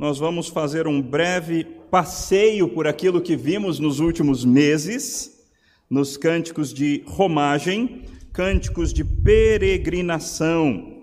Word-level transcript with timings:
nós 0.00 0.18
vamos 0.18 0.48
fazer 0.48 0.86
um 0.86 1.02
breve 1.02 1.62
passeio 1.90 2.66
por 2.66 2.86
aquilo 2.86 3.20
que 3.20 3.36
vimos 3.36 3.78
nos 3.78 4.00
últimos 4.00 4.46
meses, 4.46 5.46
nos 5.90 6.16
cânticos 6.16 6.72
de 6.72 7.04
romagem, 7.06 8.06
cânticos 8.32 8.94
de 8.94 9.04
peregrinação. 9.04 11.02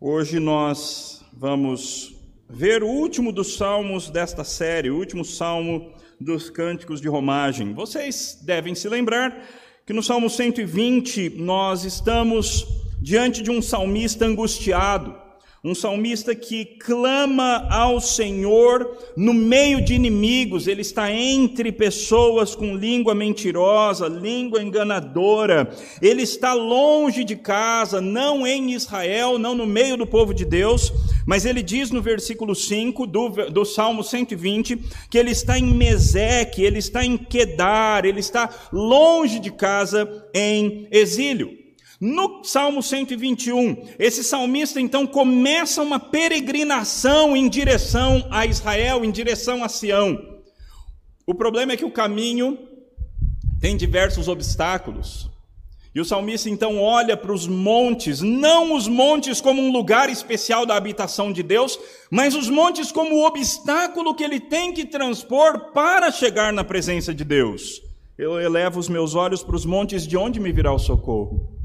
Hoje 0.00 0.38
nós 0.38 1.20
vamos 1.32 2.14
ver 2.48 2.84
o 2.84 2.86
último 2.86 3.32
dos 3.32 3.56
salmos 3.56 4.08
desta 4.08 4.44
série, 4.44 4.88
o 4.88 4.96
último 4.96 5.24
salmo 5.24 5.90
dos 6.20 6.48
cânticos 6.48 7.00
de 7.00 7.08
romagem. 7.08 7.74
Vocês 7.74 8.38
devem 8.40 8.72
se 8.76 8.88
lembrar 8.88 9.36
que 9.84 9.92
no 9.92 10.00
Salmo 10.00 10.30
120 10.30 11.28
nós 11.30 11.84
estamos 11.84 12.64
diante 13.02 13.42
de 13.42 13.50
um 13.50 13.60
salmista 13.60 14.24
angustiado 14.24 15.25
um 15.66 15.74
salmista 15.74 16.32
que 16.32 16.64
clama 16.64 17.66
ao 17.68 18.00
Senhor 18.00 18.96
no 19.16 19.34
meio 19.34 19.84
de 19.84 19.94
inimigos, 19.94 20.68
ele 20.68 20.80
está 20.80 21.12
entre 21.12 21.72
pessoas 21.72 22.54
com 22.54 22.76
língua 22.76 23.16
mentirosa, 23.16 24.06
língua 24.06 24.62
enganadora, 24.62 25.68
ele 26.00 26.22
está 26.22 26.52
longe 26.52 27.24
de 27.24 27.34
casa, 27.34 28.00
não 28.00 28.46
em 28.46 28.74
Israel, 28.74 29.40
não 29.40 29.56
no 29.56 29.66
meio 29.66 29.96
do 29.96 30.06
povo 30.06 30.32
de 30.32 30.44
Deus, 30.44 30.92
mas 31.26 31.44
ele 31.44 31.64
diz 31.64 31.90
no 31.90 32.00
versículo 32.00 32.54
5 32.54 33.04
do, 33.04 33.28
do 33.50 33.64
Salmo 33.64 34.04
120 34.04 34.78
que 35.10 35.18
ele 35.18 35.32
está 35.32 35.58
em 35.58 35.74
Meseque, 35.74 36.62
ele 36.62 36.78
está 36.78 37.04
em 37.04 37.18
Quedar, 37.18 38.04
ele 38.04 38.20
está 38.20 38.48
longe 38.72 39.40
de 39.40 39.50
casa 39.50 40.08
em 40.32 40.86
exílio. 40.92 41.65
No 42.00 42.44
Salmo 42.44 42.82
121, 42.82 43.86
esse 43.98 44.22
salmista 44.22 44.78
então 44.78 45.06
começa 45.06 45.82
uma 45.82 45.98
peregrinação 45.98 47.34
em 47.34 47.48
direção 47.48 48.26
a 48.30 48.44
Israel, 48.44 49.02
em 49.02 49.10
direção 49.10 49.64
a 49.64 49.68
Sião. 49.68 50.18
O 51.26 51.34
problema 51.34 51.72
é 51.72 51.76
que 51.76 51.86
o 51.86 51.90
caminho 51.90 52.58
tem 53.60 53.76
diversos 53.76 54.28
obstáculos. 54.28 55.30
E 55.94 56.00
o 56.00 56.04
salmista 56.04 56.50
então 56.50 56.78
olha 56.78 57.16
para 57.16 57.32
os 57.32 57.48
montes, 57.48 58.20
não 58.20 58.74
os 58.74 58.86
montes 58.86 59.40
como 59.40 59.62
um 59.62 59.72
lugar 59.72 60.10
especial 60.10 60.66
da 60.66 60.76
habitação 60.76 61.32
de 61.32 61.42
Deus, 61.42 61.78
mas 62.10 62.34
os 62.34 62.50
montes 62.50 62.92
como 62.92 63.14
o 63.14 63.24
obstáculo 63.26 64.14
que 64.14 64.22
ele 64.22 64.38
tem 64.38 64.74
que 64.74 64.84
transpor 64.84 65.72
para 65.72 66.10
chegar 66.10 66.52
na 66.52 66.62
presença 66.62 67.14
de 67.14 67.24
Deus. 67.24 67.80
Eu 68.18 68.38
elevo 68.38 68.78
os 68.78 68.90
meus 68.90 69.14
olhos 69.14 69.42
para 69.42 69.56
os 69.56 69.64
montes, 69.64 70.06
de 70.06 70.18
onde 70.18 70.38
me 70.38 70.52
virá 70.52 70.70
o 70.70 70.78
socorro? 70.78 71.55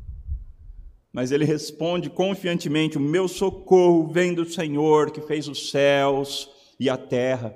Mas 1.14 1.32
ele 1.32 1.44
responde 1.44 2.10
confiantemente: 2.10 2.98
O 2.98 3.02
meu 3.02 3.28
socorro 3.28 4.08
vem 4.08 4.34
do 4.34 4.46
Senhor 4.46 5.12
que 5.12 5.22
fez 5.22 5.48
os 5.48 5.70
céus 5.70 6.50
e 6.80 6.90
a 6.90 6.98
terra. 6.98 7.56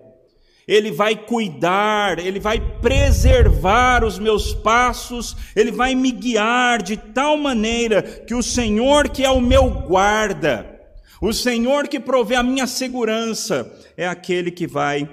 Ele 0.68 0.92
vai 0.92 1.16
cuidar, 1.16 2.18
ele 2.18 2.40
vai 2.40 2.60
preservar 2.80 4.04
os 4.04 4.18
meus 4.18 4.52
passos, 4.52 5.38
ele 5.56 5.72
vai 5.72 5.94
me 5.94 6.12
guiar 6.12 6.82
de 6.82 6.98
tal 6.98 7.38
maneira 7.38 8.02
que 8.02 8.34
o 8.34 8.42
Senhor, 8.42 9.10
que 9.10 9.24
é 9.24 9.30
o 9.30 9.40
meu 9.40 9.70
guarda, 9.70 10.82
o 11.22 11.32
Senhor 11.32 11.88
que 11.88 12.00
provê 12.00 12.34
a 12.34 12.42
minha 12.42 12.66
segurança, 12.66 13.72
é 13.96 14.08
aquele 14.08 14.50
que 14.50 14.66
vai 14.66 15.08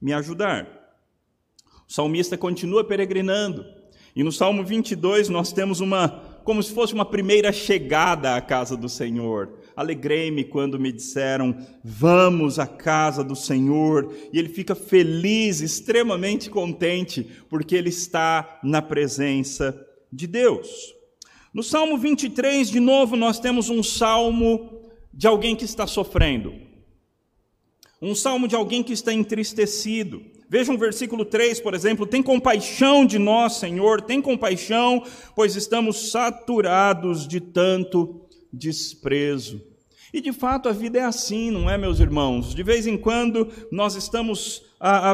me 0.00 0.12
ajudar. 0.12 0.68
O 1.88 1.92
salmista 1.92 2.38
continua 2.38 2.84
peregrinando, 2.84 3.64
e 4.14 4.22
no 4.22 4.30
Salmo 4.30 4.64
22 4.64 5.28
nós 5.28 5.52
temos 5.52 5.80
uma 5.80 6.31
como 6.44 6.62
se 6.62 6.72
fosse 6.72 6.94
uma 6.94 7.04
primeira 7.04 7.52
chegada 7.52 8.36
à 8.36 8.40
casa 8.40 8.76
do 8.76 8.88
Senhor. 8.88 9.58
Alegrei-me 9.74 10.44
quando 10.44 10.78
me 10.78 10.92
disseram, 10.92 11.56
vamos 11.82 12.58
à 12.58 12.66
casa 12.66 13.24
do 13.24 13.34
Senhor. 13.34 14.14
E 14.32 14.38
ele 14.38 14.48
fica 14.48 14.74
feliz, 14.74 15.60
extremamente 15.60 16.50
contente, 16.50 17.26
porque 17.48 17.74
ele 17.74 17.88
está 17.88 18.60
na 18.62 18.82
presença 18.82 19.74
de 20.12 20.26
Deus. 20.26 20.94
No 21.54 21.62
Salmo 21.62 21.98
23, 21.98 22.70
de 22.70 22.80
novo, 22.80 23.16
nós 23.16 23.38
temos 23.38 23.68
um 23.68 23.82
salmo 23.82 24.82
de 25.12 25.26
alguém 25.26 25.54
que 25.54 25.64
está 25.64 25.86
sofrendo. 25.86 26.54
Um 28.00 28.14
salmo 28.14 28.48
de 28.48 28.56
alguém 28.56 28.82
que 28.82 28.92
está 28.92 29.12
entristecido. 29.12 30.22
Vejam 30.52 30.74
o 30.74 30.78
versículo 30.78 31.24
3, 31.24 31.60
por 31.60 31.72
exemplo: 31.72 32.06
Tem 32.06 32.22
compaixão 32.22 33.06
de 33.06 33.18
nós, 33.18 33.54
Senhor, 33.54 34.02
tem 34.02 34.20
compaixão, 34.20 35.02
pois 35.34 35.56
estamos 35.56 36.10
saturados 36.10 37.26
de 37.26 37.40
tanto 37.40 38.20
desprezo. 38.52 39.62
E 40.12 40.20
de 40.20 40.30
fato 40.30 40.68
a 40.68 40.72
vida 40.72 40.98
é 40.98 41.04
assim, 41.04 41.50
não 41.50 41.70
é, 41.70 41.78
meus 41.78 42.00
irmãos? 42.00 42.54
De 42.54 42.62
vez 42.62 42.86
em 42.86 42.98
quando 42.98 43.48
nós 43.70 43.94
estamos 43.94 44.62
a, 44.78 45.12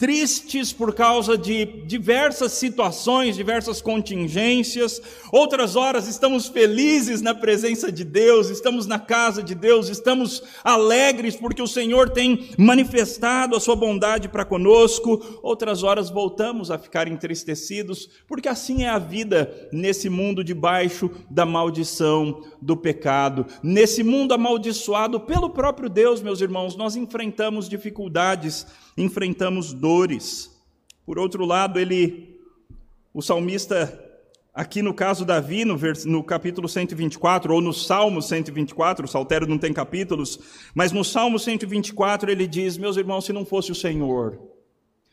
tristes 0.00 0.72
por 0.72 0.94
causa 0.94 1.36
de 1.36 1.66
diversas 1.84 2.52
situações, 2.52 3.36
diversas 3.36 3.82
contingências. 3.82 4.98
Outras 5.30 5.76
horas 5.76 6.08
estamos 6.08 6.48
felizes 6.48 7.20
na 7.20 7.34
presença 7.34 7.92
de 7.92 8.02
Deus, 8.02 8.48
estamos 8.48 8.86
na 8.86 8.98
casa 8.98 9.42
de 9.42 9.54
Deus, 9.54 9.90
estamos 9.90 10.42
alegres 10.64 11.36
porque 11.36 11.60
o 11.60 11.66
Senhor 11.66 12.08
tem 12.08 12.48
manifestado 12.56 13.54
a 13.54 13.60
sua 13.60 13.76
bondade 13.76 14.26
para 14.26 14.42
conosco. 14.42 15.38
Outras 15.42 15.82
horas 15.82 16.08
voltamos 16.08 16.70
a 16.70 16.78
ficar 16.78 17.06
entristecidos, 17.06 18.08
porque 18.26 18.48
assim 18.48 18.84
é 18.84 18.88
a 18.88 18.98
vida 18.98 19.68
nesse 19.70 20.08
mundo 20.08 20.42
debaixo 20.42 21.10
da 21.28 21.44
maldição 21.44 22.42
do 22.58 22.74
pecado. 22.74 23.44
Nesse 23.62 24.02
mundo 24.02 24.32
amaldiçoado 24.32 25.20
pelo 25.20 25.50
próprio 25.50 25.90
Deus, 25.90 26.22
meus 26.22 26.40
irmãos, 26.40 26.74
nós 26.74 26.96
enfrentamos 26.96 27.68
dificuldades 27.68 28.66
enfrentamos 28.96 29.72
Por 31.04 31.18
outro 31.18 31.44
lado, 31.44 31.80
ele, 31.80 32.38
o 33.12 33.20
salmista, 33.20 34.00
aqui 34.54 34.82
no 34.82 34.94
caso 34.94 35.24
Davi, 35.24 35.64
no, 35.64 35.76
vers, 35.76 36.04
no 36.04 36.22
capítulo 36.22 36.68
124, 36.68 37.52
ou 37.52 37.60
no 37.60 37.72
Salmo 37.72 38.22
124, 38.22 39.04
o 39.04 39.08
saltério 39.08 39.48
não 39.48 39.58
tem 39.58 39.72
capítulos, 39.72 40.38
mas 40.74 40.92
no 40.92 41.04
Salmo 41.04 41.38
124 41.38 42.30
ele 42.30 42.46
diz: 42.46 42.78
Meus 42.78 42.96
irmãos, 42.96 43.24
se 43.24 43.32
não 43.32 43.44
fosse 43.44 43.72
o 43.72 43.74
Senhor, 43.74 44.40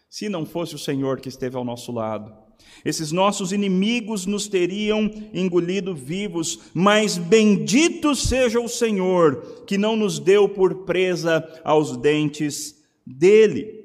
se 0.08 0.30
não 0.30 0.46
fosse 0.46 0.76
o 0.76 0.80
Senhor 0.80 1.20
que 1.20 1.30
esteve 1.30 1.58
ao 1.58 1.66
nosso 1.66 1.92
lado, 1.92 2.32
esses 2.86 3.12
nossos 3.12 3.52
inimigos 3.52 4.28
nos 4.28 4.48
teriam 4.48 5.10
engolido 5.34 5.96
vivos, 5.96 6.60
mas 6.74 7.18
bendito 7.18 8.16
seja 8.16 8.60
o 8.60 8.70
Senhor, 8.70 9.64
que 9.66 9.78
não 9.78 9.96
nos 9.96 10.20
deu 10.20 10.48
por 10.48 10.86
presa 10.86 11.44
aos 11.64 11.98
dentes 11.98 12.76
dele. 13.06 13.77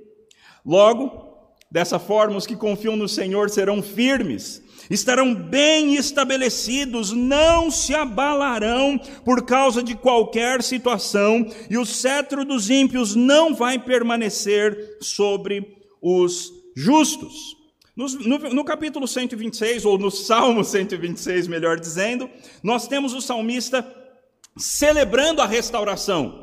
Logo, 0.64 1.32
dessa 1.70 1.98
forma, 1.98 2.36
os 2.36 2.46
que 2.46 2.56
confiam 2.56 2.96
no 2.96 3.08
Senhor 3.08 3.50
serão 3.50 3.82
firmes, 3.82 4.62
estarão 4.90 5.34
bem 5.34 5.94
estabelecidos, 5.94 7.12
não 7.12 7.70
se 7.70 7.94
abalarão 7.94 8.98
por 9.24 9.44
causa 9.44 9.82
de 9.82 9.94
qualquer 9.94 10.62
situação, 10.62 11.46
e 11.70 11.78
o 11.78 11.86
cetro 11.86 12.44
dos 12.44 12.70
ímpios 12.70 13.14
não 13.14 13.54
vai 13.54 13.78
permanecer 13.78 14.98
sobre 15.00 15.76
os 16.00 16.52
justos. 16.76 17.56
No, 17.94 18.06
no, 18.06 18.38
no, 18.54 18.64
capítulo 18.64 19.06
126, 19.06 19.84
ou 19.84 19.98
no 19.98 20.10
Salmo 20.10 20.64
126, 20.64 21.46
melhor 21.46 21.78
dizendo, 21.78 22.28
nós 22.62 22.88
temos 22.88 23.12
o 23.12 23.20
salmista 23.20 23.86
celebrando 24.56 25.42
a 25.42 25.46
restauração. 25.46 26.41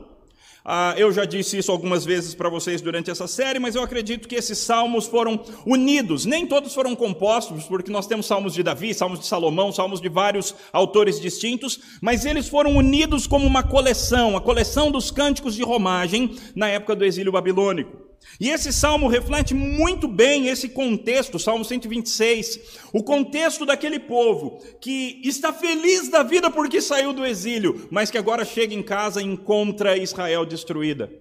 Ah, 0.72 0.94
eu 0.96 1.12
já 1.12 1.26
disse 1.26 1.58
isso 1.58 1.72
algumas 1.72 2.06
vezes 2.06 2.36
para 2.36 2.48
vocês 2.48 2.80
durante 2.80 3.10
essa 3.10 3.26
série, 3.26 3.58
mas 3.58 3.74
eu 3.74 3.82
acredito 3.82 4.28
que 4.28 4.36
esses 4.36 4.60
salmos 4.60 5.08
foram 5.08 5.44
unidos. 5.66 6.28
Nem 6.28 6.46
todos 6.46 6.76
foram 6.76 6.96
compostos, 6.96 7.64
porque 7.64 7.90
nós 7.90 8.06
temos 8.06 8.28
salmos 8.28 8.54
de 8.54 8.62
Davi, 8.62 8.94
salmos 8.94 9.20
de 9.20 9.26
Salomão, 9.26 9.72
salmos 9.72 10.00
de 10.00 10.08
vários 10.08 10.54
autores 10.72 11.20
distintos, 11.20 11.80
mas 12.00 12.24
eles 12.24 12.48
foram 12.48 12.76
unidos 12.76 13.26
como 13.26 13.48
uma 13.48 13.64
coleção, 13.64 14.38
a 14.38 14.42
coleção 14.42 14.92
dos 14.92 15.10
cânticos 15.10 15.56
de 15.56 15.64
romagem 15.64 16.36
na 16.54 16.68
época 16.68 16.96
do 16.96 17.04
exílio 17.04 17.32
babilônico. 17.32 17.99
E 18.40 18.50
esse 18.50 18.72
salmo 18.72 19.08
reflete 19.08 19.54
muito 19.54 20.08
bem 20.08 20.48
esse 20.48 20.70
contexto, 20.70 21.38
Salmo 21.40 21.66
126, 21.66 22.80
o 22.94 23.04
contexto 23.04 23.66
daquele 23.66 24.00
povo 24.00 24.62
que 24.80 25.22
está 25.24 25.52
feliz 25.52 26.10
da 26.10 26.24
vida 26.24 26.50
porque 26.50 26.82
saiu 26.82 27.12
do 27.12 27.26
exílio, 27.26 27.88
mas 27.92 28.10
que 28.10 28.18
agora 28.18 28.46
chega 28.46 28.74
em 28.74 28.82
casa 28.84 29.22
e 29.22 29.26
encontra 29.26 29.98
Israel 29.98 30.46
destruída. 30.46 31.12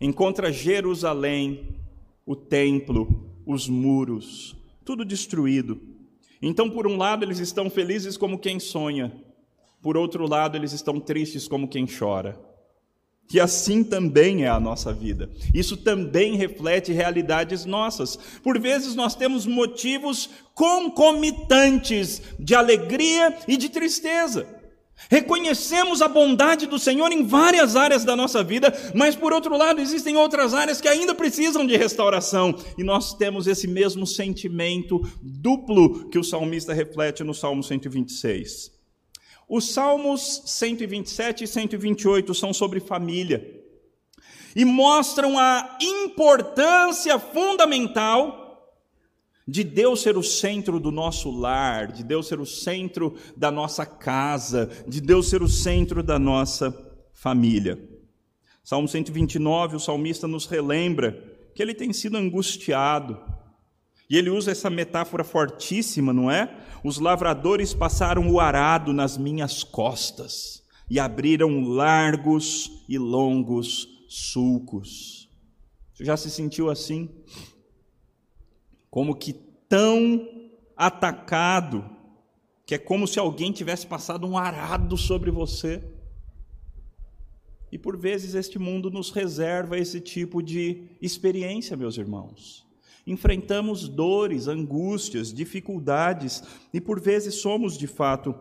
Encontra 0.00 0.52
Jerusalém, 0.52 1.76
o 2.24 2.36
templo, 2.36 3.28
os 3.44 3.68
muros, 3.68 4.56
tudo 4.84 5.04
destruído. 5.04 5.80
Então, 6.40 6.70
por 6.70 6.86
um 6.86 6.96
lado, 6.96 7.24
eles 7.24 7.38
estão 7.38 7.68
felizes 7.68 8.16
como 8.16 8.38
quem 8.38 8.60
sonha, 8.60 9.12
por 9.82 9.96
outro 9.96 10.26
lado, 10.28 10.56
eles 10.56 10.72
estão 10.72 11.00
tristes 11.00 11.48
como 11.48 11.68
quem 11.68 11.86
chora 11.86 12.49
que 13.30 13.38
assim 13.38 13.84
também 13.84 14.42
é 14.42 14.48
a 14.48 14.58
nossa 14.58 14.92
vida. 14.92 15.30
Isso 15.54 15.76
também 15.76 16.34
reflete 16.34 16.92
realidades 16.92 17.64
nossas. 17.64 18.18
Por 18.42 18.58
vezes 18.58 18.96
nós 18.96 19.14
temos 19.14 19.46
motivos 19.46 20.28
concomitantes 20.52 22.20
de 22.40 22.56
alegria 22.56 23.38
e 23.46 23.56
de 23.56 23.68
tristeza. 23.68 24.48
Reconhecemos 25.08 26.02
a 26.02 26.08
bondade 26.08 26.66
do 26.66 26.76
Senhor 26.76 27.12
em 27.12 27.24
várias 27.24 27.76
áreas 27.76 28.04
da 28.04 28.16
nossa 28.16 28.42
vida, 28.42 28.76
mas 28.96 29.14
por 29.14 29.32
outro 29.32 29.56
lado, 29.56 29.80
existem 29.80 30.16
outras 30.16 30.52
áreas 30.52 30.80
que 30.80 30.88
ainda 30.88 31.14
precisam 31.14 31.64
de 31.64 31.76
restauração, 31.76 32.54
e 32.76 32.82
nós 32.82 33.14
temos 33.14 33.46
esse 33.46 33.68
mesmo 33.68 34.06
sentimento 34.06 35.00
duplo 35.22 36.10
que 36.10 36.18
o 36.18 36.24
salmista 36.24 36.74
reflete 36.74 37.22
no 37.22 37.32
Salmo 37.32 37.62
126. 37.62 38.79
Os 39.50 39.72
Salmos 39.72 40.44
127 40.46 41.42
e 41.42 41.46
128 41.48 42.32
são 42.32 42.54
sobre 42.54 42.78
família 42.78 43.60
e 44.54 44.64
mostram 44.64 45.36
a 45.36 45.76
importância 45.80 47.18
fundamental 47.18 48.40
de 49.48 49.64
Deus 49.64 50.02
ser 50.02 50.16
o 50.16 50.22
centro 50.22 50.78
do 50.78 50.92
nosso 50.92 51.32
lar, 51.32 51.90
de 51.90 52.04
Deus 52.04 52.28
ser 52.28 52.38
o 52.38 52.46
centro 52.46 53.16
da 53.36 53.50
nossa 53.50 53.84
casa, 53.84 54.70
de 54.86 55.00
Deus 55.00 55.28
ser 55.28 55.42
o 55.42 55.48
centro 55.48 56.00
da 56.00 56.16
nossa 56.16 56.72
família. 57.12 57.76
Salmo 58.62 58.86
129, 58.86 59.74
o 59.74 59.80
salmista 59.80 60.28
nos 60.28 60.46
relembra 60.46 61.12
que 61.56 61.60
ele 61.60 61.74
tem 61.74 61.92
sido 61.92 62.16
angustiado. 62.16 63.20
E 64.10 64.18
ele 64.18 64.28
usa 64.28 64.50
essa 64.50 64.68
metáfora 64.68 65.22
fortíssima, 65.22 66.12
não 66.12 66.30
é? 66.30 66.52
Os 66.82 66.98
lavradores 66.98 67.72
passaram 67.72 68.28
o 68.28 68.40
arado 68.40 68.92
nas 68.92 69.16
minhas 69.16 69.62
costas 69.62 70.64
e 70.90 70.98
abriram 70.98 71.62
largos 71.62 72.84
e 72.88 72.98
longos 72.98 73.88
sulcos. 74.08 75.30
Você 75.94 76.04
já 76.04 76.16
se 76.16 76.30
sentiu 76.30 76.68
assim? 76.68 77.08
como 78.90 79.14
que 79.14 79.32
tão 79.68 80.28
atacado, 80.76 81.88
que 82.66 82.74
é 82.74 82.78
como 82.78 83.06
se 83.06 83.18
alguém 83.18 83.52
tivesse 83.52 83.86
passado 83.86 84.26
um 84.26 84.36
arado 84.36 84.96
sobre 84.96 85.30
você. 85.30 85.82
E 87.70 87.78
por 87.78 87.96
vezes 87.96 88.34
este 88.34 88.58
mundo 88.58 88.90
nos 88.90 89.10
reserva 89.10 89.78
esse 89.78 90.00
tipo 90.00 90.42
de 90.42 90.88
experiência, 91.00 91.76
meus 91.76 91.96
irmãos. 91.96 92.66
Enfrentamos 93.06 93.88
dores, 93.88 94.46
angústias, 94.46 95.32
dificuldades 95.32 96.42
e 96.72 96.80
por 96.80 97.00
vezes 97.00 97.36
somos 97.36 97.76
de 97.76 97.86
fato 97.86 98.34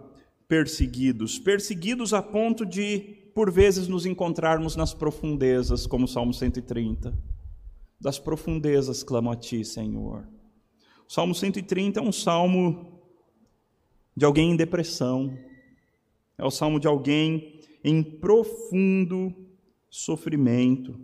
perseguidos 0.49 1.37
perseguidos 1.37 2.11
a 2.11 2.23
ponto 2.23 2.65
de, 2.65 3.31
por 3.35 3.51
vezes, 3.51 3.87
nos 3.87 4.07
encontrarmos 4.07 4.75
nas 4.75 4.95
profundezas, 4.95 5.85
como 5.85 6.05
o 6.05 6.07
Salmo 6.07 6.33
130. 6.33 7.15
Das 8.01 8.17
profundezas 8.17 9.03
clamo 9.03 9.31
a 9.31 9.35
ti, 9.35 9.63
Senhor. 9.63 10.27
O 11.07 11.13
Salmo 11.13 11.35
130 11.35 11.99
é 11.99 12.03
um 12.03 12.11
salmo 12.11 12.99
de 14.17 14.25
alguém 14.25 14.51
em 14.51 14.55
depressão, 14.55 15.37
é 16.37 16.43
o 16.43 16.51
salmo 16.51 16.79
de 16.79 16.87
alguém 16.87 17.61
em 17.83 18.01
profundo 18.01 19.33
sofrimento, 19.89 20.99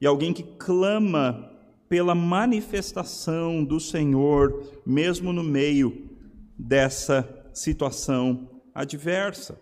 e 0.00 0.06
alguém 0.06 0.32
que 0.32 0.42
clama 0.42 1.53
pela 1.88 2.14
manifestação 2.14 3.64
do 3.64 3.78
Senhor, 3.78 4.62
mesmo 4.86 5.32
no 5.32 5.42
meio 5.42 6.10
dessa 6.58 7.28
situação 7.52 8.48
adversa. 8.74 9.60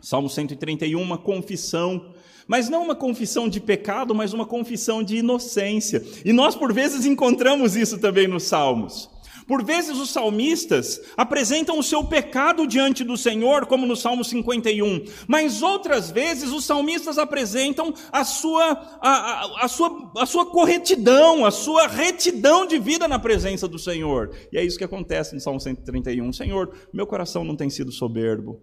Salmo 0.00 0.28
131, 0.28 1.00
uma 1.00 1.18
confissão 1.18 2.14
mas 2.50 2.68
não 2.68 2.82
uma 2.82 2.96
confissão 2.96 3.48
de 3.48 3.60
pecado, 3.60 4.12
mas 4.12 4.32
uma 4.32 4.44
confissão 4.44 5.04
de 5.04 5.18
inocência. 5.18 6.04
E 6.24 6.32
nós, 6.32 6.56
por 6.56 6.72
vezes, 6.72 7.06
encontramos 7.06 7.76
isso 7.76 7.96
também 7.96 8.26
nos 8.26 8.42
Salmos. 8.42 9.08
Por 9.50 9.64
vezes 9.64 9.98
os 9.98 10.10
salmistas 10.10 11.00
apresentam 11.16 11.76
o 11.76 11.82
seu 11.82 12.04
pecado 12.04 12.68
diante 12.68 13.02
do 13.02 13.16
Senhor, 13.16 13.66
como 13.66 13.84
no 13.84 13.96
Salmo 13.96 14.22
51, 14.22 15.06
mas 15.26 15.60
outras 15.60 16.08
vezes 16.08 16.52
os 16.52 16.64
salmistas 16.64 17.18
apresentam 17.18 17.92
a 18.12 18.22
sua, 18.22 18.70
a, 19.00 19.10
a, 19.10 19.64
a, 19.64 19.66
sua, 19.66 20.12
a 20.18 20.24
sua 20.24 20.46
corretidão, 20.46 21.44
a 21.44 21.50
sua 21.50 21.88
retidão 21.88 22.64
de 22.64 22.78
vida 22.78 23.08
na 23.08 23.18
presença 23.18 23.66
do 23.66 23.76
Senhor. 23.76 24.30
E 24.52 24.56
é 24.56 24.64
isso 24.64 24.78
que 24.78 24.84
acontece 24.84 25.34
no 25.34 25.40
Salmo 25.40 25.58
131. 25.58 26.32
Senhor, 26.32 26.72
meu 26.92 27.04
coração 27.04 27.42
não 27.42 27.56
tem 27.56 27.68
sido 27.68 27.90
soberbo, 27.90 28.62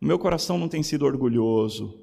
meu 0.00 0.20
coração 0.20 0.56
não 0.56 0.68
tem 0.68 0.84
sido 0.84 1.04
orgulhoso, 1.04 2.01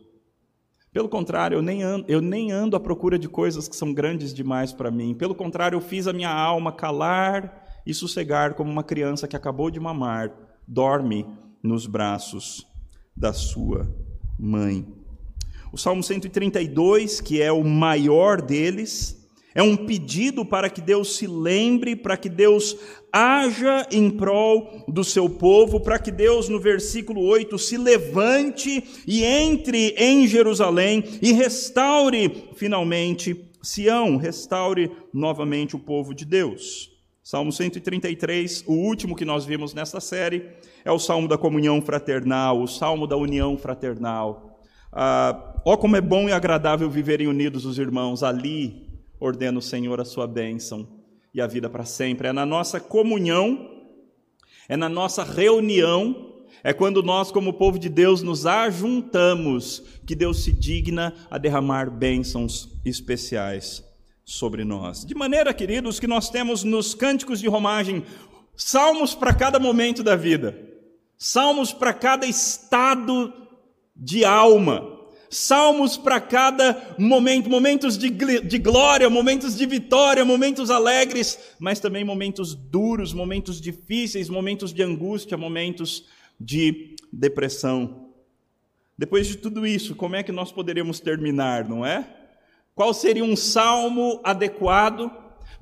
pelo 0.91 1.07
contrário, 1.07 1.57
eu 1.57 1.61
nem, 1.61 1.83
ando, 1.83 2.05
eu 2.07 2.19
nem 2.19 2.51
ando 2.51 2.75
à 2.75 2.79
procura 2.79 3.19
de 3.19 3.29
coisas 3.29 3.67
que 3.67 3.75
são 3.75 3.93
grandes 3.93 4.33
demais 4.33 4.73
para 4.73 4.89
mim. 4.89 5.13
Pelo 5.13 5.35
contrário, 5.35 5.75
eu 5.75 5.81
fiz 5.81 6.07
a 6.07 6.13
minha 6.13 6.31
alma 6.31 6.71
calar 6.71 7.81
e 7.85 7.93
sossegar 7.93 8.55
como 8.55 8.71
uma 8.71 8.83
criança 8.83 9.27
que 9.27 9.35
acabou 9.35 9.69
de 9.69 9.79
mamar, 9.79 10.31
dorme 10.67 11.25
nos 11.61 11.85
braços 11.85 12.65
da 13.15 13.33
sua 13.33 13.87
mãe. 14.37 14.87
O 15.71 15.77
Salmo 15.77 16.01
132, 16.01 17.21
que 17.21 17.41
é 17.41 17.51
o 17.51 17.63
maior 17.63 18.41
deles, 18.41 19.18
é 19.53 19.63
um 19.63 19.75
pedido 19.75 20.45
para 20.45 20.69
que 20.69 20.81
Deus 20.81 21.15
se 21.15 21.25
lembre, 21.25 21.95
para 21.95 22.15
que 22.15 22.29
Deus 22.29 22.77
haja 23.11 23.87
em 23.91 24.09
prol 24.09 24.85
do 24.87 25.03
seu 25.03 25.29
povo, 25.29 25.79
para 25.79 25.97
que 25.97 26.11
Deus, 26.11 26.47
no 26.47 26.59
versículo 26.59 27.21
8, 27.21 27.57
se 27.57 27.77
levante 27.77 28.83
e 29.07 29.23
entre 29.23 29.95
em 29.97 30.27
Jerusalém 30.27 31.03
e 31.21 31.31
restaure 31.33 32.49
finalmente 32.55 33.49
Sião, 33.61 34.15
restaure 34.17 34.91
novamente 35.13 35.75
o 35.75 35.79
povo 35.79 36.13
de 36.13 36.23
Deus. 36.23 36.91
Salmo 37.21 37.51
133, 37.51 38.63
o 38.65 38.73
último 38.73 39.15
que 39.15 39.25
nós 39.25 39.45
vimos 39.45 39.73
nesta 39.73 39.99
série, 39.99 40.47
é 40.83 40.91
o 40.91 40.97
salmo 40.97 41.27
da 41.27 41.37
comunhão 41.37 41.81
fraternal, 41.81 42.61
o 42.61 42.67
salmo 42.67 43.05
da 43.05 43.17
união 43.17 43.57
fraternal. 43.57 44.61
Ah, 44.91 45.61
ó, 45.65 45.77
como 45.77 45.95
é 45.95 46.01
bom 46.01 46.29
e 46.29 46.31
agradável 46.31 46.89
viverem 46.89 47.27
unidos 47.27 47.65
os 47.65 47.77
irmãos, 47.77 48.23
ali 48.23 48.88
ordena 49.19 49.59
o 49.59 49.61
Senhor 49.61 49.99
a 49.99 50.05
sua 50.05 50.27
bênção 50.27 50.87
e 51.33 51.41
a 51.41 51.47
vida 51.47 51.69
para 51.69 51.85
sempre. 51.85 52.27
É 52.27 52.33
na 52.33 52.45
nossa 52.45 52.79
comunhão, 52.79 53.69
é 54.67 54.77
na 54.77 54.89
nossa 54.89 55.23
reunião, 55.23 56.43
é 56.63 56.73
quando 56.73 57.01
nós, 57.01 57.31
como 57.31 57.53
povo 57.53 57.79
de 57.79 57.89
Deus, 57.89 58.21
nos 58.21 58.45
ajuntamos 58.45 59.83
que 60.05 60.15
Deus 60.15 60.43
se 60.43 60.51
digna 60.51 61.13
a 61.29 61.37
derramar 61.37 61.89
bênçãos 61.89 62.69
especiais 62.85 63.83
sobre 64.25 64.63
nós. 64.63 65.05
De 65.05 65.15
maneira, 65.15 65.53
queridos, 65.53 65.99
que 65.99 66.07
nós 66.07 66.29
temos 66.29 66.63
nos 66.63 66.93
cânticos 66.93 67.39
de 67.39 67.47
romagem 67.47 68.03
salmos 68.55 69.15
para 69.15 69.33
cada 69.33 69.57
momento 69.57 70.03
da 70.03 70.15
vida, 70.15 70.57
salmos 71.17 71.71
para 71.71 71.93
cada 71.93 72.25
estado 72.25 73.33
de 73.95 74.25
alma 74.25 74.98
salmos 75.29 75.95
para 75.95 76.19
cada 76.19 76.95
momento, 76.97 77.49
momentos 77.49 77.97
de, 77.97 78.09
de 78.09 78.57
glória, 78.57 79.09
momentos 79.09 79.55
de 79.55 79.65
vitória, 79.65 80.25
momentos 80.25 80.69
alegres, 80.69 81.37
mas 81.59 81.79
também 81.79 82.03
momentos 82.03 82.55
duros, 82.55 83.13
momentos 83.13 83.61
difíceis, 83.61 84.29
momentos 84.29 84.73
de 84.73 84.81
angústia, 84.81 85.37
momentos 85.37 86.05
de 86.39 86.95
depressão. 87.11 88.09
Depois 88.97 89.27
de 89.27 89.37
tudo 89.37 89.65
isso, 89.65 89.95
como 89.95 90.15
é 90.15 90.23
que 90.23 90.31
nós 90.31 90.51
poderíamos 90.51 90.99
terminar, 90.99 91.67
não 91.67 91.85
é? 91.85 92.07
Qual 92.73 92.93
seria 92.93 93.23
um 93.23 93.35
salmo 93.35 94.19
adequado 94.23 95.11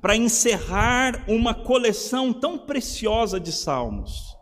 para 0.00 0.16
encerrar 0.16 1.24
uma 1.28 1.52
coleção 1.52 2.32
tão 2.32 2.56
preciosa 2.56 3.38
de 3.38 3.52
salmos? 3.52 4.36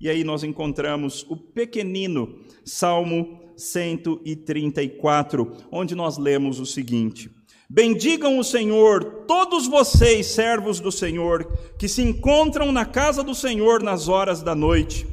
E 0.00 0.08
aí 0.08 0.24
nós 0.24 0.42
encontramos 0.42 1.24
o 1.28 1.36
pequenino 1.36 2.40
Salmo 2.64 3.43
134, 3.56 5.52
onde 5.70 5.94
nós 5.94 6.18
lemos 6.18 6.60
o 6.60 6.66
seguinte: 6.66 7.30
Bendigam 7.68 8.38
o 8.38 8.44
Senhor, 8.44 9.24
todos 9.26 9.66
vocês, 9.66 10.26
servos 10.26 10.80
do 10.80 10.92
Senhor, 10.92 11.44
que 11.78 11.88
se 11.88 12.02
encontram 12.02 12.70
na 12.70 12.84
casa 12.84 13.22
do 13.22 13.34
Senhor 13.34 13.82
nas 13.82 14.08
horas 14.08 14.42
da 14.42 14.54
noite. 14.54 15.06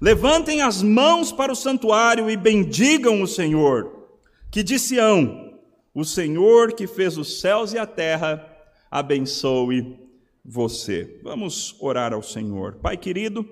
Levantem 0.00 0.62
as 0.62 0.82
mãos 0.82 1.32
para 1.32 1.52
o 1.52 1.56
santuário 1.56 2.30
e 2.30 2.36
bendigam 2.36 3.22
o 3.22 3.26
Senhor, 3.26 4.08
que 4.50 4.78
Sião, 4.78 5.58
o 5.94 6.04
Senhor 6.04 6.72
que 6.72 6.86
fez 6.86 7.16
os 7.16 7.40
céus 7.40 7.72
e 7.72 7.78
a 7.78 7.86
terra, 7.86 8.46
abençoe 8.90 9.98
você. 10.44 11.18
Vamos 11.22 11.74
orar 11.80 12.12
ao 12.12 12.22
Senhor. 12.22 12.74
Pai 12.76 12.96
querido, 12.96 13.44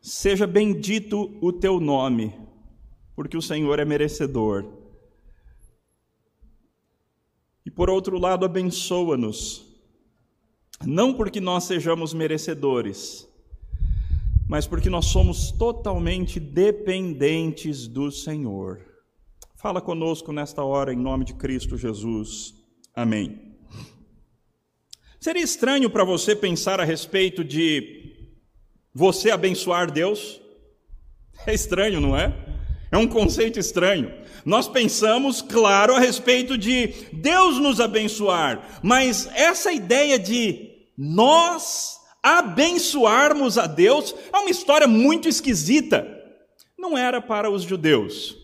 Seja 0.00 0.46
bendito 0.46 1.36
o 1.42 1.52
teu 1.52 1.78
nome, 1.78 2.34
porque 3.14 3.36
o 3.36 3.42
Senhor 3.42 3.78
é 3.78 3.84
merecedor. 3.84 4.64
E 7.66 7.70
por 7.70 7.90
outro 7.90 8.18
lado, 8.18 8.46
abençoa-nos, 8.46 9.66
não 10.84 11.12
porque 11.12 11.40
nós 11.40 11.64
sejamos 11.64 12.14
merecedores, 12.14 13.28
mas 14.48 14.66
porque 14.66 14.88
nós 14.88 15.06
somos 15.06 15.52
totalmente 15.52 16.40
dependentes 16.40 17.86
do 17.86 18.10
Senhor. 18.10 18.80
Fala 19.54 19.82
conosco 19.82 20.32
nesta 20.32 20.64
hora, 20.64 20.92
em 20.94 20.96
nome 20.96 21.26
de 21.26 21.34
Cristo 21.34 21.76
Jesus. 21.76 22.54
Amém. 22.94 23.54
Seria 25.20 25.42
estranho 25.42 25.90
para 25.90 26.02
você 26.02 26.34
pensar 26.34 26.80
a 26.80 26.84
respeito 26.84 27.44
de 27.44 28.09
Você 28.94 29.30
abençoar 29.30 29.90
Deus? 29.90 30.40
É 31.46 31.54
estranho, 31.54 32.00
não 32.00 32.16
é? 32.16 32.34
É 32.90 32.98
um 32.98 33.06
conceito 33.06 33.58
estranho. 33.58 34.12
Nós 34.44 34.66
pensamos, 34.66 35.40
claro, 35.40 35.94
a 35.94 36.00
respeito 36.00 36.58
de 36.58 36.88
Deus 37.12 37.58
nos 37.58 37.80
abençoar, 37.80 38.80
mas 38.82 39.28
essa 39.34 39.72
ideia 39.72 40.18
de 40.18 40.70
nós 40.98 41.98
abençoarmos 42.22 43.58
a 43.58 43.66
Deus 43.66 44.14
é 44.32 44.36
uma 44.38 44.50
história 44.50 44.88
muito 44.88 45.28
esquisita. 45.28 46.06
Não 46.76 46.98
era 46.98 47.20
para 47.20 47.50
os 47.50 47.62
judeus, 47.62 48.36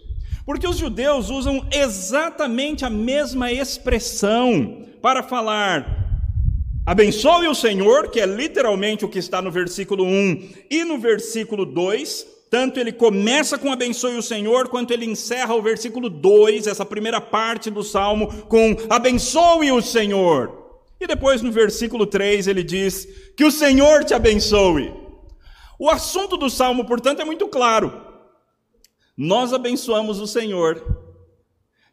porque 0.45 0.69
os 0.69 0.77
judeus 0.77 1.29
usam 1.29 1.67
exatamente 1.73 2.85
a 2.85 2.91
mesma 2.91 3.51
expressão 3.51 4.87
para 5.03 5.23
falar 5.23 6.06
abençoe 6.87 7.49
o 7.49 7.55
Senhor, 7.55 8.09
que 8.09 8.21
é 8.21 8.27
literalmente 8.27 9.05
o 9.05 9.09
que 9.09 9.19
está 9.19 9.43
no 9.43 9.51
versículo 9.51 10.05
1 10.05 10.51
e 10.71 10.85
no 10.85 10.99
versículo 10.99 11.67
2, 11.67 12.27
tanto 12.49 12.79
ele 12.79 12.93
começa 12.93 13.59
com 13.59 13.73
abençoe 13.73 14.17
o 14.17 14.23
Senhor, 14.23 14.69
quanto 14.69 14.93
ele 14.93 15.05
encerra 15.05 15.55
o 15.55 15.61
versículo 15.61 16.09
2, 16.09 16.67
essa 16.67 16.85
primeira 16.85 17.21
parte 17.21 17.71
do 17.71 17.83
salmo, 17.83 18.29
com 18.45 18.77
abençoe 18.89 19.73
o 19.73 19.83
Senhor. 19.83 20.65
E 21.01 21.07
depois 21.07 21.43
no 21.43 21.51
versículo 21.51 22.07
3 22.07 22.47
ele 22.47 22.63
diz 22.63 23.07
que 23.37 23.45
o 23.45 23.51
Senhor 23.51 24.05
te 24.05 24.15
abençoe. 24.15 24.95
O 25.79 25.91
assunto 25.91 26.37
do 26.37 26.49
salmo, 26.49 26.87
portanto, 26.87 27.21
é 27.21 27.25
muito 27.25 27.49
claro. 27.49 28.01
Nós 29.17 29.53
abençoamos 29.53 30.21
o 30.21 30.27
Senhor 30.27 30.83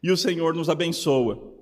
e 0.02 0.10
o 0.10 0.16
Senhor 0.16 0.54
nos 0.54 0.70
abençoa. 0.70 1.53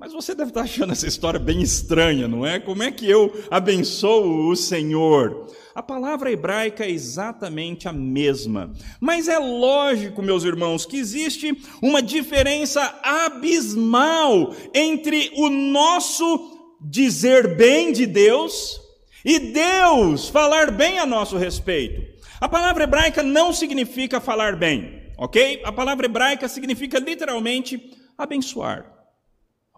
Mas 0.00 0.14
você 0.14 0.34
deve 0.34 0.48
estar 0.48 0.62
achando 0.62 0.94
essa 0.94 1.06
história 1.06 1.38
bem 1.38 1.60
estranha, 1.60 2.26
não 2.26 2.46
é? 2.46 2.58
Como 2.58 2.82
é 2.82 2.90
que 2.90 3.08
eu 3.08 3.30
abençoo 3.50 4.48
o 4.48 4.56
Senhor? 4.56 5.46
A 5.74 5.82
palavra 5.82 6.32
hebraica 6.32 6.86
é 6.86 6.90
exatamente 6.90 7.86
a 7.86 7.92
mesma. 7.92 8.72
Mas 8.98 9.28
é 9.28 9.38
lógico, 9.38 10.22
meus 10.22 10.42
irmãos, 10.42 10.86
que 10.86 10.96
existe 10.96 11.54
uma 11.82 12.00
diferença 12.00 12.98
abismal 13.02 14.54
entre 14.74 15.32
o 15.36 15.50
nosso 15.50 16.78
dizer 16.80 17.54
bem 17.56 17.92
de 17.92 18.06
Deus 18.06 18.80
e 19.22 19.38
Deus 19.38 20.30
falar 20.30 20.70
bem 20.70 20.98
a 20.98 21.04
nosso 21.04 21.36
respeito. 21.36 22.00
A 22.40 22.48
palavra 22.48 22.84
hebraica 22.84 23.22
não 23.22 23.52
significa 23.52 24.18
falar 24.18 24.56
bem, 24.56 25.12
ok? 25.18 25.60
A 25.62 25.70
palavra 25.70 26.06
hebraica 26.06 26.48
significa 26.48 26.98
literalmente 26.98 27.78
abençoar 28.16 28.99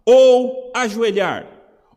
ou 0.04 0.70
ajoelhar, 0.74 1.46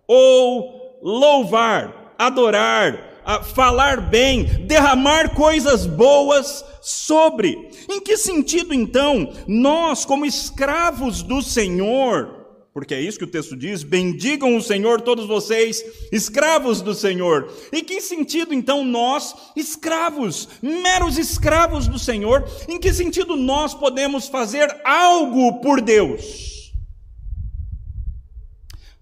ou 0.07 0.99
louvar, 1.01 2.13
adorar, 2.17 3.15
falar 3.53 4.01
bem, 4.01 4.43
derramar 4.65 5.33
coisas 5.33 5.85
boas 5.85 6.63
sobre. 6.81 7.69
Em 7.89 7.99
que 7.99 8.17
sentido 8.17 8.73
então 8.73 9.33
nós, 9.47 10.05
como 10.05 10.25
escravos 10.25 11.23
do 11.23 11.41
Senhor, 11.41 12.45
porque 12.75 12.93
é 12.93 12.99
isso 12.99 13.17
que 13.17 13.23
o 13.23 13.31
texto 13.31 13.55
diz: 13.55 13.83
bendigam 13.83 14.57
o 14.57 14.61
Senhor 14.61 14.99
todos 14.99 15.25
vocês, 15.25 15.81
escravos 16.11 16.81
do 16.81 16.93
Senhor. 16.93 17.49
Em 17.71 17.81
que 17.81 18.01
sentido 18.01 18.53
então 18.53 18.83
nós, 18.83 19.33
escravos, 19.55 20.49
meros 20.61 21.17
escravos 21.17 21.87
do 21.87 21.97
Senhor, 21.97 22.45
em 22.67 22.77
que 22.77 22.91
sentido 22.91 23.37
nós 23.37 23.73
podemos 23.73 24.27
fazer 24.27 24.75
algo 24.83 25.61
por 25.61 25.79
Deus? 25.79 26.64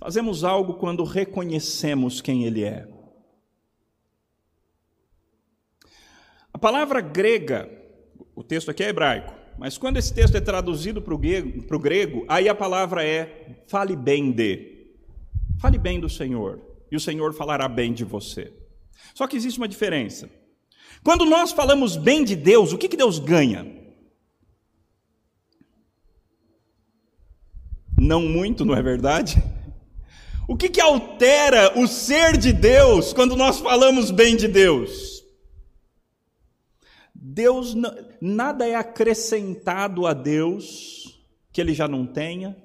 Fazemos 0.04 0.44
algo 0.44 0.74
quando 0.74 1.02
reconhecemos 1.06 2.20
quem 2.20 2.44
Ele 2.44 2.66
é. 2.66 2.86
A 6.52 6.58
palavra 6.58 7.00
grega, 7.00 7.72
o 8.36 8.44
texto 8.44 8.70
aqui 8.70 8.84
é 8.84 8.90
hebraico, 8.90 9.34
mas 9.58 9.78
quando 9.78 9.96
esse 9.96 10.14
texto 10.14 10.36
é 10.36 10.42
traduzido 10.42 11.02
para 11.02 11.14
o 11.14 11.80
grego, 11.80 12.26
aí 12.28 12.50
a 12.50 12.54
palavra 12.54 13.02
é 13.02 13.64
fale 13.66 13.96
bem 13.96 14.30
de. 14.30 14.92
Fale 15.62 15.78
bem 15.78 16.02
do 16.02 16.10
Senhor, 16.10 16.60
e 16.92 16.98
o 16.98 17.00
Senhor 17.00 17.34
falará 17.34 17.70
bem 17.70 17.94
de 17.94 18.04
você. 18.04 18.54
Só 19.16 19.26
que 19.26 19.38
existe 19.38 19.58
uma 19.58 19.70
diferença. 19.70 20.30
Quando 21.02 21.24
nós 21.24 21.54
falamos 21.54 21.96
bem 21.96 22.26
de 22.26 22.36
Deus, 22.36 22.74
o 22.74 22.78
que, 22.78 22.90
que 22.90 22.98
Deus 22.98 23.20
ganha? 23.20 23.66
Não 27.98 28.22
muito, 28.22 28.66
não 28.66 28.76
é 28.76 28.82
verdade? 28.82 29.42
O 30.48 30.58
que, 30.58 30.70
que 30.70 30.82
altera 30.82 31.80
o 31.80 31.88
ser 31.88 32.38
de 32.38 32.52
Deus 32.52 33.14
quando 33.14 33.36
nós 33.36 33.60
falamos 33.60 34.12
bem 34.12 34.36
de 34.36 34.48
Deus? 34.48 35.24
Deus 37.16 37.74
nada 38.20 38.68
é 38.68 38.76
acrescentado 38.76 40.06
a 40.06 40.14
Deus 40.14 41.18
que 41.52 41.62
ele 41.62 41.74
já 41.74 41.88
não 41.88 42.06
tenha. 42.06 42.58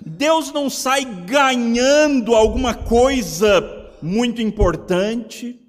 Deus 0.00 0.50
não 0.50 0.70
sai 0.70 1.04
ganhando 1.04 2.34
alguma 2.34 2.74
coisa 2.74 3.90
muito 4.00 4.40
importante. 4.40 5.60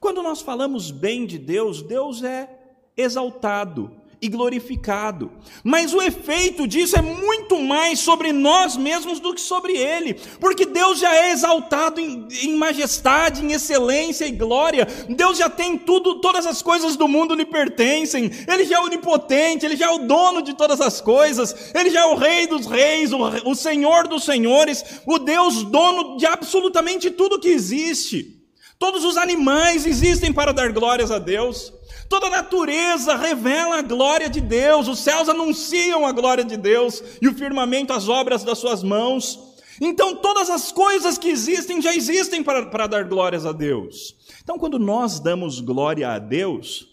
Quando 0.00 0.22
nós 0.22 0.40
falamos 0.40 0.90
bem 0.90 1.26
de 1.26 1.38
Deus, 1.38 1.82
Deus 1.82 2.22
é 2.22 2.48
exaltado, 2.96 4.00
e 4.26 4.28
glorificado. 4.28 5.30
Mas 5.62 5.94
o 5.94 6.02
efeito 6.02 6.66
disso 6.66 6.98
é 6.98 7.02
muito 7.02 7.58
mais 7.60 8.00
sobre 8.00 8.32
nós 8.32 8.76
mesmos 8.76 9.20
do 9.20 9.32
que 9.32 9.40
sobre 9.40 9.72
Ele, 9.72 10.14
porque 10.40 10.66
Deus 10.66 10.98
já 10.98 11.14
é 11.14 11.32
exaltado 11.32 12.00
em, 12.00 12.26
em, 12.42 12.56
majestade, 12.56 13.44
em 13.44 13.52
excelência 13.52 14.26
e 14.26 14.32
glória. 14.32 14.86
Deus 15.08 15.38
já 15.38 15.48
tem 15.48 15.78
tudo, 15.78 16.20
todas 16.20 16.44
as 16.44 16.60
coisas 16.60 16.96
do 16.96 17.06
mundo 17.06 17.34
lhe 17.34 17.44
pertencem. 17.44 18.30
Ele 18.46 18.64
já 18.64 18.76
é 18.76 18.80
onipotente, 18.80 19.64
Ele 19.64 19.76
já 19.76 19.86
é 19.86 19.90
o 19.90 20.06
dono 20.06 20.42
de 20.42 20.54
todas 20.54 20.80
as 20.80 21.00
coisas. 21.00 21.72
Ele 21.74 21.90
já 21.90 22.00
é 22.00 22.06
o 22.06 22.16
Rei 22.16 22.46
dos 22.46 22.66
Reis, 22.66 23.12
o, 23.12 23.18
o 23.48 23.54
Senhor 23.54 24.08
dos 24.08 24.24
Senhores, 24.24 24.84
o 25.06 25.18
Deus 25.18 25.62
dono 25.62 26.16
de 26.16 26.26
absolutamente 26.26 27.10
tudo 27.10 27.38
que 27.38 27.48
existe. 27.48 28.36
Todos 28.78 29.04
os 29.04 29.16
animais 29.16 29.86
existem 29.86 30.32
para 30.32 30.52
dar 30.52 30.70
glórias 30.72 31.10
a 31.10 31.18
Deus. 31.18 31.72
Toda 32.08 32.26
a 32.26 32.30
natureza 32.30 33.16
revela 33.16 33.78
a 33.78 33.82
glória 33.82 34.28
de 34.28 34.40
Deus, 34.40 34.88
os 34.88 35.00
céus 35.00 35.28
anunciam 35.28 36.06
a 36.06 36.12
glória 36.12 36.44
de 36.44 36.56
Deus 36.56 37.02
e 37.20 37.28
o 37.28 37.34
firmamento 37.34 37.92
as 37.92 38.08
obras 38.08 38.44
das 38.44 38.58
suas 38.58 38.82
mãos. 38.82 39.56
Então, 39.80 40.16
todas 40.16 40.48
as 40.48 40.72
coisas 40.72 41.18
que 41.18 41.28
existem 41.28 41.82
já 41.82 41.94
existem 41.94 42.42
para, 42.42 42.66
para 42.66 42.86
dar 42.86 43.04
glórias 43.04 43.44
a 43.44 43.52
Deus. 43.52 44.16
Então, 44.42 44.58
quando 44.58 44.78
nós 44.78 45.20
damos 45.20 45.60
glória 45.60 46.10
a 46.10 46.18
Deus, 46.18 46.86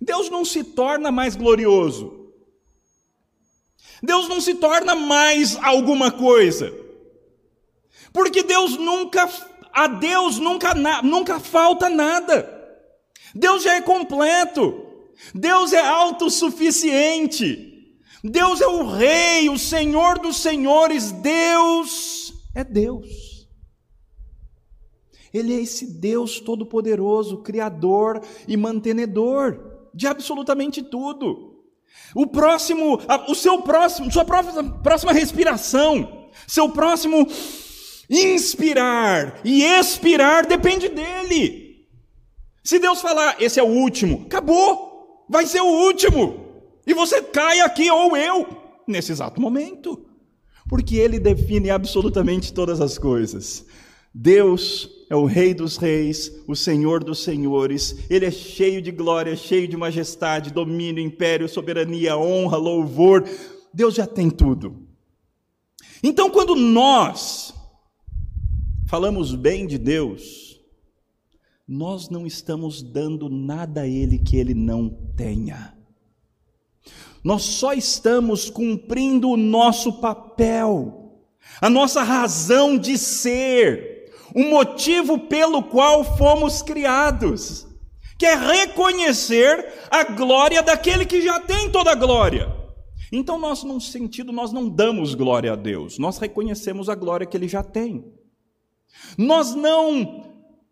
Deus 0.00 0.30
não 0.30 0.44
se 0.44 0.62
torna 0.62 1.10
mais 1.10 1.34
glorioso. 1.34 2.26
Deus 4.02 4.28
não 4.28 4.40
se 4.40 4.54
torna 4.54 4.94
mais 4.94 5.56
alguma 5.62 6.10
coisa. 6.10 6.72
Porque 8.12 8.42
Deus 8.42 8.76
nunca, 8.76 9.28
a 9.72 9.86
Deus 9.88 10.38
nunca, 10.38 10.74
nunca 11.02 11.40
falta 11.40 11.88
nada. 11.88 12.57
Deus 13.34 13.62
já 13.62 13.74
é 13.74 13.80
completo. 13.80 14.86
Deus 15.34 15.72
é 15.72 15.80
autossuficiente. 15.80 17.68
Deus 18.22 18.60
é 18.60 18.66
o 18.66 18.86
Rei, 18.86 19.48
o 19.48 19.58
Senhor 19.58 20.18
dos 20.18 20.40
Senhores. 20.40 21.12
Deus 21.12 22.32
é 22.54 22.64
Deus. 22.64 23.28
Ele 25.32 25.54
é 25.54 25.60
esse 25.60 25.86
Deus 25.86 26.40
todo-poderoso, 26.40 27.42
Criador 27.42 28.22
e 28.46 28.56
mantenedor 28.56 29.90
de 29.94 30.06
absolutamente 30.06 30.82
tudo. 30.82 31.48
O 32.14 32.26
próximo, 32.26 32.98
o 33.28 33.34
seu 33.34 33.60
próximo, 33.62 34.10
sua 34.10 34.24
próxima, 34.24 34.80
próxima 34.80 35.12
respiração, 35.12 36.28
seu 36.46 36.70
próximo 36.70 37.26
inspirar 38.08 39.40
e 39.44 39.62
expirar 39.62 40.46
depende 40.46 40.88
dele. 40.88 41.67
Se 42.68 42.78
Deus 42.78 43.00
falar, 43.00 43.40
esse 43.40 43.58
é 43.58 43.62
o 43.62 43.66
último, 43.66 44.24
acabou, 44.26 45.24
vai 45.26 45.46
ser 45.46 45.62
o 45.62 45.86
último. 45.86 46.44
E 46.86 46.92
você 46.92 47.22
cai 47.22 47.60
aqui 47.60 47.90
ou 47.90 48.14
eu, 48.14 48.46
nesse 48.86 49.10
exato 49.10 49.40
momento. 49.40 50.04
Porque 50.68 50.96
Ele 50.96 51.18
define 51.18 51.70
absolutamente 51.70 52.52
todas 52.52 52.78
as 52.82 52.98
coisas. 52.98 53.64
Deus 54.14 54.86
é 55.08 55.16
o 55.16 55.24
Rei 55.24 55.54
dos 55.54 55.78
Reis, 55.78 56.30
o 56.46 56.54
Senhor 56.54 57.02
dos 57.02 57.24
Senhores, 57.24 58.04
Ele 58.10 58.26
é 58.26 58.30
cheio 58.30 58.82
de 58.82 58.90
glória, 58.90 59.34
cheio 59.34 59.66
de 59.66 59.74
majestade, 59.74 60.52
domínio, 60.52 61.02
império, 61.02 61.48
soberania, 61.48 62.18
honra, 62.18 62.58
louvor. 62.58 63.26
Deus 63.72 63.94
já 63.94 64.06
tem 64.06 64.28
tudo. 64.28 64.86
Então, 66.02 66.28
quando 66.28 66.54
nós 66.54 67.54
falamos 68.86 69.34
bem 69.34 69.66
de 69.66 69.78
Deus, 69.78 70.47
nós 71.68 72.08
não 72.08 72.26
estamos 72.26 72.82
dando 72.82 73.28
nada 73.28 73.82
a 73.82 73.86
Ele 73.86 74.18
que 74.18 74.38
Ele 74.38 74.54
não 74.54 74.88
tenha. 75.14 75.76
Nós 77.22 77.42
só 77.42 77.74
estamos 77.74 78.48
cumprindo 78.48 79.28
o 79.28 79.36
nosso 79.36 80.00
papel, 80.00 81.20
a 81.60 81.68
nossa 81.68 82.02
razão 82.02 82.78
de 82.78 82.96
ser, 82.96 84.10
o 84.34 84.44
motivo 84.44 85.18
pelo 85.18 85.62
qual 85.64 86.16
fomos 86.16 86.62
criados, 86.62 87.66
que 88.18 88.24
é 88.24 88.34
reconhecer 88.34 89.88
a 89.90 90.04
glória 90.04 90.62
daquele 90.62 91.04
que 91.04 91.20
já 91.20 91.38
tem 91.38 91.70
toda 91.70 91.92
a 91.92 91.94
glória. 91.94 92.56
Então, 93.12 93.38
nós, 93.38 93.62
num 93.62 93.80
sentido, 93.80 94.32
nós 94.32 94.52
não 94.52 94.68
damos 94.68 95.14
glória 95.14 95.52
a 95.52 95.56
Deus, 95.56 95.98
nós 95.98 96.18
reconhecemos 96.18 96.88
a 96.88 96.94
glória 96.94 97.26
que 97.26 97.36
ele 97.36 97.48
já 97.48 97.62
tem. 97.62 98.10
Nós 99.16 99.54
não 99.54 100.27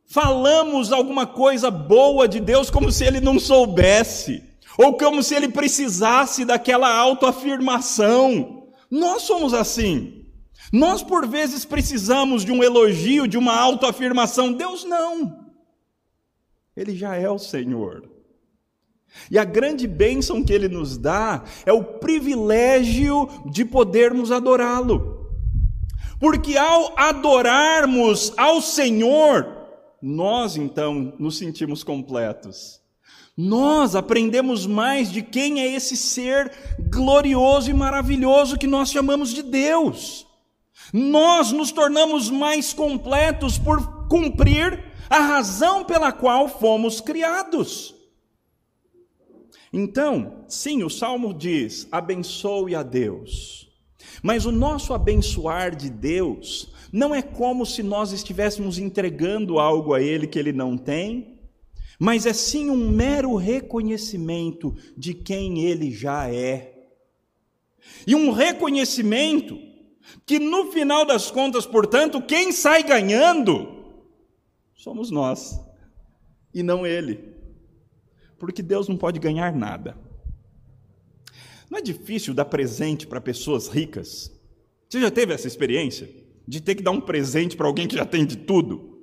falamos 0.09 0.93
alguma 0.93 1.27
coisa 1.27 1.71
boa 1.71 2.29
de 2.29 2.41
Deus 2.41 2.71
como 2.71 2.91
se 2.91 3.05
ele 3.05 3.21
não 3.21 3.39
soubesse, 3.39 4.43
ou 4.79 4.97
como 4.97 5.23
se 5.23 5.35
ele 5.35 5.49
precisasse 5.49 6.45
daquela 6.45 6.95
autoafirmação. 6.95 8.69
Nós 8.91 9.23
somos 9.23 9.53
assim. 9.53 10.27
Nós, 10.73 11.03
por 11.03 11.27
vezes, 11.27 11.65
precisamos 11.65 12.45
de 12.45 12.53
um 12.53 12.63
elogio, 12.63 13.27
de 13.27 13.39
uma 13.39 13.59
autoafirmação. 13.59 14.53
Deus 14.53 14.85
não. 14.85 15.47
Ele 16.77 16.95
já 16.95 17.17
é 17.17 17.29
o 17.31 17.39
Senhor. 17.39 18.09
E 19.31 19.39
a 19.39 19.45
grande 19.45 19.87
bênção 19.87 20.45
que 20.45 20.53
ele 20.53 20.69
nos 20.69 20.99
dá 20.99 21.43
é 21.65 21.73
o 21.73 21.83
privilégio 21.83 23.29
de 23.51 23.65
podermos 23.65 24.31
adorá-lo. 24.31 25.31
Porque 26.19 26.57
ao 26.57 26.99
adorarmos 26.99 28.33
ao 28.37 28.61
Senhor, 28.61 29.56
nós 30.03 30.57
então 30.57 31.15
nos 31.19 31.39
sentimos 31.39 31.83
completos. 31.83 32.81
Nós 33.37 33.95
aprendemos 33.95 34.67
mais 34.67 35.11
de 35.11 35.23
quem 35.23 35.61
é 35.61 35.75
esse 35.75 35.97
ser 35.97 36.51
glorioso 36.91 37.71
e 37.71 37.75
maravilhoso 37.75 38.59
que 38.59 38.67
nós 38.67 38.91
chamamos 38.91 39.31
de 39.31 39.43
Deus. 39.43 40.27
Nós 40.93 41.53
nos 41.53 41.71
tornamos 41.71 42.31
mais 42.31 42.73
completos 42.73 43.59
por 43.59 44.09
cumprir 44.09 44.85
a 45.11 45.21
razão 45.21 45.85
pela 45.85 46.13
qual 46.13 46.49
fomos 46.49 47.01
criados. 47.01 47.95
Então, 49.73 50.45
sim, 50.49 50.83
o 50.83 50.89
salmo 50.89 51.35
diz: 51.35 51.87
abençoe 51.93 52.75
a 52.75 52.83
Deus. 52.83 53.69
Mas 54.23 54.47
o 54.47 54.53
nosso 54.53 54.95
abençoar 54.95 55.77
de 55.77 55.91
Deus 55.91 56.73
não 56.97 57.15
é 57.15 57.23
como 57.23 57.67
se 57.67 57.83
nós 57.83 58.13
estivéssemos 58.13 58.79
entregando 58.79 59.59
algo 59.59 59.95
a 59.95 60.01
Ele 60.01 60.27
que 60.27 60.39
Ele 60.39 60.53
não 60.53 60.77
tem, 60.77 61.39
mas 61.99 62.27
é 62.27 62.33
sim 62.33 62.71
um 62.71 62.89
mero 62.91 63.37
reconhecimento 63.37 64.75
de 64.97 65.15
quem 65.15 65.65
Ele 65.65 65.91
já 65.91 66.29
é. 66.33 66.89
E 68.07 68.15
um 68.15 68.31
reconhecimento 68.31 69.59
que 70.25 70.39
no 70.39 70.73
final 70.73 71.05
das 71.05 71.31
contas, 71.31 71.67
portanto, 71.67 72.23
quem 72.23 72.53
sai 72.53 72.83
ganhando 72.83 73.85
somos 74.75 75.11
nós 75.11 75.61
e 76.55 76.63
não 76.63 76.87
Ele 76.87 77.37
porque 78.39 78.63
Deus 78.63 78.89
não 78.89 78.97
pode 78.97 79.19
ganhar 79.19 79.55
nada. 79.55 79.97
Não 81.71 81.79
é 81.79 81.83
difícil 81.83 82.35
dar 82.35 82.45
presente 82.45 83.07
para 83.07 83.21
pessoas 83.21 83.69
ricas? 83.69 84.31
Você 84.89 85.01
já 85.01 85.11
teve 85.11 85.33
essa 85.33 85.49
experiência? 85.49 86.26
De 86.47 86.61
ter 86.61 86.75
que 86.75 86.83
dar 86.83 86.93
um 86.93 87.01
presente 87.01 87.57
para 87.57 87.67
alguém 87.67 87.89
que 87.89 87.97
já 87.97 88.05
tem 88.05 88.25
de 88.25 88.37
tudo? 88.37 89.01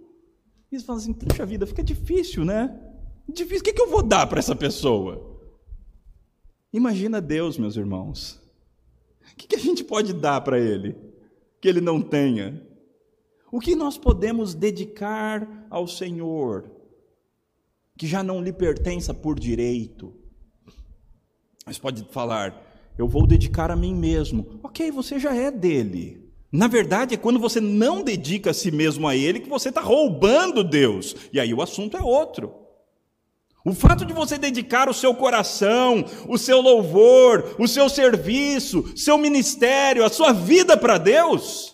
E 0.71 0.79
você 0.79 0.85
fala 0.85 0.99
assim: 0.99 1.13
puxa 1.13 1.45
vida, 1.45 1.67
fica 1.67 1.83
difícil, 1.83 2.45
né? 2.45 2.79
Difícil, 3.27 3.61
o 3.61 3.63
que, 3.63 3.73
que 3.73 3.81
eu 3.81 3.89
vou 3.89 4.03
dar 4.03 4.27
para 4.27 4.39
essa 4.39 4.55
pessoa? 4.55 5.39
Imagina 6.71 7.21
Deus, 7.21 7.57
meus 7.57 7.75
irmãos. 7.75 8.41
O 9.31 9.35
que, 9.35 9.47
que 9.47 9.55
a 9.55 9.59
gente 9.59 9.83
pode 9.83 10.13
dar 10.13 10.41
para 10.41 10.59
Ele 10.59 10.95
que 11.61 11.67
Ele 11.67 11.81
não 11.81 12.01
tenha? 12.01 12.65
O 13.51 13.59
que 13.59 13.75
nós 13.75 13.97
podemos 13.97 14.53
dedicar 14.53 15.67
ao 15.69 15.87
Senhor 15.87 16.73
que 17.97 18.07
já 18.07 18.23
não 18.23 18.41
lhe 18.41 18.51
pertença 18.51 19.13
por 19.13 19.39
direito. 19.39 20.13
Mas 21.65 21.77
pode 21.77 22.03
falar, 22.11 22.91
eu 22.97 23.07
vou 23.07 23.25
dedicar 23.25 23.71
a 23.71 23.75
mim 23.75 23.95
mesmo. 23.95 24.59
Ok, 24.63 24.91
você 24.91 25.19
já 25.19 25.33
é 25.33 25.51
dele. 25.51 26.22
Na 26.53 26.67
verdade, 26.67 27.15
é 27.15 27.17
quando 27.17 27.39
você 27.39 27.59
não 27.59 28.03
dedica 28.03 28.51
a 28.51 28.53
si 28.53 28.69
mesmo 28.69 29.07
a 29.07 29.15
ele 29.15 29.39
que 29.39 29.49
você 29.49 29.69
está 29.69 29.81
roubando 29.81 30.63
Deus. 30.63 31.15
E 31.33 31.39
aí 31.39 31.51
o 31.51 31.63
assunto 31.63 31.97
é 31.97 32.01
outro. 32.01 32.53
O 33.65 33.73
fato 33.73 34.05
de 34.05 34.13
você 34.13 34.37
dedicar 34.37 34.87
o 34.87 34.93
seu 34.93 35.15
coração, 35.15 36.05
o 36.27 36.37
seu 36.37 36.61
louvor, 36.61 37.55
o 37.57 37.67
seu 37.67 37.89
serviço, 37.89 38.85
seu 38.95 39.17
ministério, 39.17 40.05
a 40.05 40.09
sua 40.09 40.31
vida 40.31 40.77
para 40.77 40.99
Deus, 40.99 41.73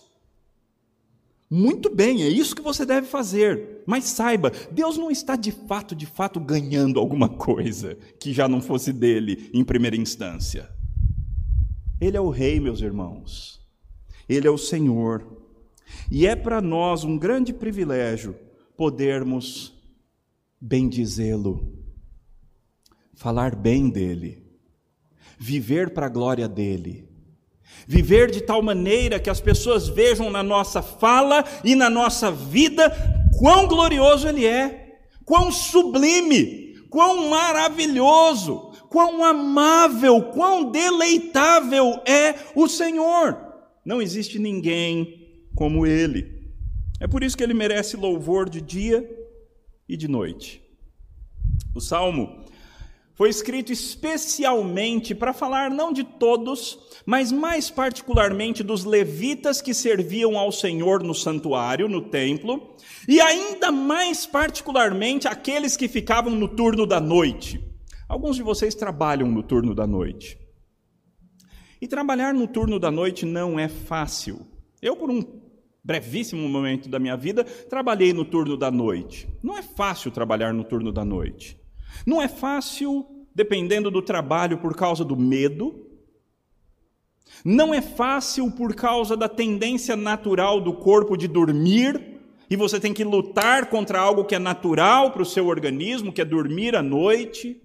muito 1.52 1.92
bem, 1.92 2.22
é 2.22 2.28
isso 2.28 2.54
que 2.54 2.62
você 2.62 2.86
deve 2.86 3.08
fazer. 3.08 3.82
Mas 3.84 4.04
saiba, 4.04 4.52
Deus 4.70 4.96
não 4.96 5.10
está 5.10 5.34
de 5.34 5.50
fato, 5.50 5.96
de 5.96 6.06
fato 6.06 6.38
ganhando 6.38 7.00
alguma 7.00 7.28
coisa 7.28 7.98
que 8.20 8.32
já 8.32 8.48
não 8.48 8.62
fosse 8.62 8.92
dele 8.92 9.50
em 9.52 9.64
primeira 9.64 9.96
instância. 9.96 10.70
Ele 12.00 12.16
é 12.16 12.20
o 12.20 12.30
rei, 12.30 12.60
meus 12.60 12.80
irmãos. 12.80 13.59
Ele 14.30 14.46
é 14.46 14.50
o 14.50 14.56
Senhor. 14.56 15.26
E 16.10 16.26
é 16.26 16.34
para 16.34 16.60
nós 16.60 17.04
um 17.04 17.18
grande 17.18 17.52
privilégio 17.52 18.34
podermos 18.76 19.74
bendizê-lo, 20.60 21.74
falar 23.14 23.54
bem 23.54 23.90
dele, 23.90 24.42
viver 25.38 25.92
para 25.92 26.06
a 26.06 26.10
glória 26.10 26.48
dele 26.48 27.10
Viver 27.86 28.30
de 28.30 28.40
tal 28.40 28.62
maneira 28.62 29.18
que 29.18 29.30
as 29.30 29.40
pessoas 29.40 29.88
vejam 29.88 30.30
na 30.30 30.42
nossa 30.42 30.82
fala 30.82 31.44
e 31.64 31.74
na 31.74 31.90
nossa 31.90 32.30
vida 32.30 32.92
quão 33.38 33.66
glorioso 33.66 34.28
Ele 34.28 34.46
é, 34.46 34.98
quão 35.24 35.50
sublime, 35.50 36.74
quão 36.88 37.28
maravilhoso, 37.28 38.72
quão 38.88 39.24
amável, 39.24 40.22
quão 40.24 40.70
deleitável 40.70 42.00
é 42.06 42.34
o 42.54 42.68
Senhor. 42.68 43.49
Não 43.84 44.00
existe 44.00 44.38
ninguém 44.38 45.28
como 45.54 45.86
Ele. 45.86 46.40
É 47.00 47.06
por 47.06 47.22
isso 47.22 47.36
que 47.36 47.42
Ele 47.42 47.54
merece 47.54 47.96
louvor 47.96 48.48
de 48.48 48.60
dia 48.60 49.08
e 49.88 49.96
de 49.96 50.06
noite. 50.06 50.62
O 51.74 51.80
Salmo 51.80 52.44
foi 53.20 53.28
escrito 53.28 53.70
especialmente 53.70 55.14
para 55.14 55.34
falar 55.34 55.70
não 55.70 55.92
de 55.92 56.02
todos, 56.02 56.78
mas 57.04 57.30
mais 57.30 57.68
particularmente 57.68 58.62
dos 58.62 58.82
levitas 58.86 59.60
que 59.60 59.74
serviam 59.74 60.38
ao 60.38 60.50
Senhor 60.50 61.02
no 61.02 61.14
santuário, 61.14 61.86
no 61.86 62.00
templo, 62.00 62.74
e 63.06 63.20
ainda 63.20 63.70
mais 63.70 64.24
particularmente 64.24 65.28
aqueles 65.28 65.76
que 65.76 65.86
ficavam 65.86 66.34
no 66.34 66.48
turno 66.48 66.86
da 66.86 66.98
noite. 66.98 67.62
Alguns 68.08 68.36
de 68.36 68.42
vocês 68.42 68.74
trabalham 68.74 69.30
no 69.30 69.42
turno 69.42 69.74
da 69.74 69.86
noite. 69.86 70.39
E 71.80 71.88
trabalhar 71.88 72.34
no 72.34 72.46
turno 72.46 72.78
da 72.78 72.90
noite 72.90 73.24
não 73.24 73.58
é 73.58 73.68
fácil. 73.68 74.46
Eu, 74.82 74.96
por 74.96 75.10
um 75.10 75.22
brevíssimo 75.82 76.46
momento 76.48 76.88
da 76.88 76.98
minha 76.98 77.16
vida, 77.16 77.42
trabalhei 77.42 78.12
no 78.12 78.24
turno 78.24 78.56
da 78.56 78.70
noite. 78.70 79.26
Não 79.42 79.56
é 79.56 79.62
fácil 79.62 80.10
trabalhar 80.10 80.52
no 80.52 80.62
turno 80.62 80.92
da 80.92 81.04
noite. 81.04 81.58
Não 82.06 82.20
é 82.20 82.28
fácil, 82.28 83.06
dependendo 83.34 83.90
do 83.90 84.02
trabalho, 84.02 84.58
por 84.58 84.76
causa 84.76 85.04
do 85.04 85.16
medo. 85.16 85.86
Não 87.44 87.72
é 87.72 87.80
fácil 87.80 88.50
por 88.50 88.74
causa 88.74 89.16
da 89.16 89.28
tendência 89.28 89.96
natural 89.96 90.60
do 90.60 90.74
corpo 90.74 91.16
de 91.16 91.26
dormir, 91.26 92.20
e 92.50 92.56
você 92.56 92.80
tem 92.80 92.92
que 92.92 93.04
lutar 93.04 93.70
contra 93.70 94.00
algo 94.00 94.24
que 94.24 94.34
é 94.34 94.38
natural 94.38 95.12
para 95.12 95.22
o 95.22 95.26
seu 95.26 95.46
organismo, 95.46 96.12
que 96.12 96.20
é 96.20 96.24
dormir 96.24 96.74
à 96.74 96.82
noite. 96.82 97.62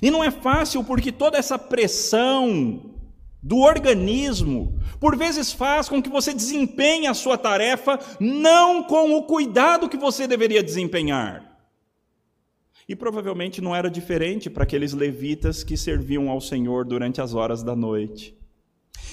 E 0.00 0.10
não 0.10 0.22
é 0.22 0.30
fácil 0.30 0.84
porque 0.84 1.10
toda 1.10 1.38
essa 1.38 1.58
pressão 1.58 2.94
do 3.42 3.58
organismo, 3.58 4.78
por 4.98 5.16
vezes 5.16 5.52
faz 5.52 5.88
com 5.88 6.02
que 6.02 6.10
você 6.10 6.34
desempenhe 6.34 7.06
a 7.06 7.14
sua 7.14 7.38
tarefa 7.38 7.98
não 8.18 8.82
com 8.82 9.14
o 9.14 9.22
cuidado 9.22 9.88
que 9.88 9.96
você 9.96 10.26
deveria 10.26 10.62
desempenhar. 10.62 11.56
E 12.88 12.94
provavelmente 12.94 13.60
não 13.60 13.74
era 13.74 13.90
diferente 13.90 14.48
para 14.48 14.64
aqueles 14.64 14.92
levitas 14.92 15.62
que 15.64 15.76
serviam 15.76 16.28
ao 16.28 16.40
Senhor 16.40 16.84
durante 16.84 17.20
as 17.20 17.34
horas 17.34 17.62
da 17.62 17.74
noite. 17.74 18.36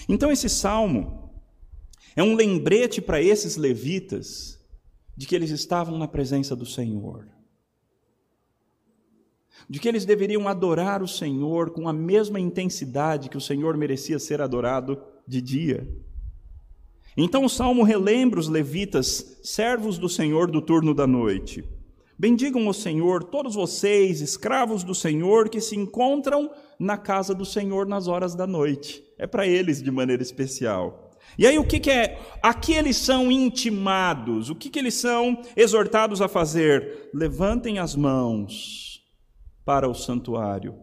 Então, 0.07 0.31
esse 0.31 0.49
salmo 0.49 1.31
é 2.15 2.23
um 2.23 2.35
lembrete 2.35 3.01
para 3.01 3.21
esses 3.21 3.55
levitas 3.55 4.59
de 5.15 5.25
que 5.25 5.35
eles 5.35 5.49
estavam 5.49 5.97
na 5.97 6.07
presença 6.07 6.55
do 6.55 6.65
Senhor, 6.65 7.27
de 9.69 9.79
que 9.79 9.87
eles 9.87 10.05
deveriam 10.05 10.47
adorar 10.47 11.01
o 11.01 11.07
Senhor 11.07 11.71
com 11.71 11.87
a 11.87 11.93
mesma 11.93 12.39
intensidade 12.39 13.29
que 13.29 13.37
o 13.37 13.41
Senhor 13.41 13.77
merecia 13.77 14.19
ser 14.19 14.41
adorado 14.41 15.01
de 15.27 15.41
dia. 15.41 15.87
Então, 17.15 17.45
o 17.45 17.49
salmo 17.49 17.83
relembra 17.83 18.39
os 18.39 18.47
levitas, 18.47 19.39
servos 19.43 19.97
do 19.97 20.09
Senhor 20.09 20.49
do 20.49 20.61
turno 20.61 20.93
da 20.93 21.05
noite 21.05 21.63
Bendigam 22.17 22.67
o 22.67 22.73
Senhor, 22.73 23.23
todos 23.23 23.55
vocês, 23.55 24.21
escravos 24.21 24.83
do 24.83 24.93
Senhor, 24.93 25.49
que 25.49 25.59
se 25.59 25.75
encontram 25.75 26.51
na 26.79 26.95
casa 26.95 27.33
do 27.33 27.43
Senhor 27.43 27.87
nas 27.87 28.07
horas 28.07 28.35
da 28.35 28.45
noite. 28.45 29.03
É 29.17 29.25
para 29.25 29.47
eles 29.47 29.81
de 29.81 29.89
maneira 29.89 30.21
especial. 30.21 31.11
E 31.37 31.47
aí 31.47 31.57
o 31.57 31.65
que, 31.65 31.79
que 31.79 31.89
é? 31.89 32.19
Aqui 32.41 32.73
eles 32.73 32.97
são 32.97 33.31
intimados, 33.31 34.49
o 34.49 34.55
que, 34.55 34.69
que 34.69 34.77
eles 34.77 34.93
são 34.93 35.41
exortados 35.55 36.21
a 36.21 36.27
fazer? 36.27 37.09
Levantem 37.13 37.79
as 37.79 37.95
mãos 37.95 38.92
para 39.65 39.89
o 39.89 39.93
santuário 39.93 40.79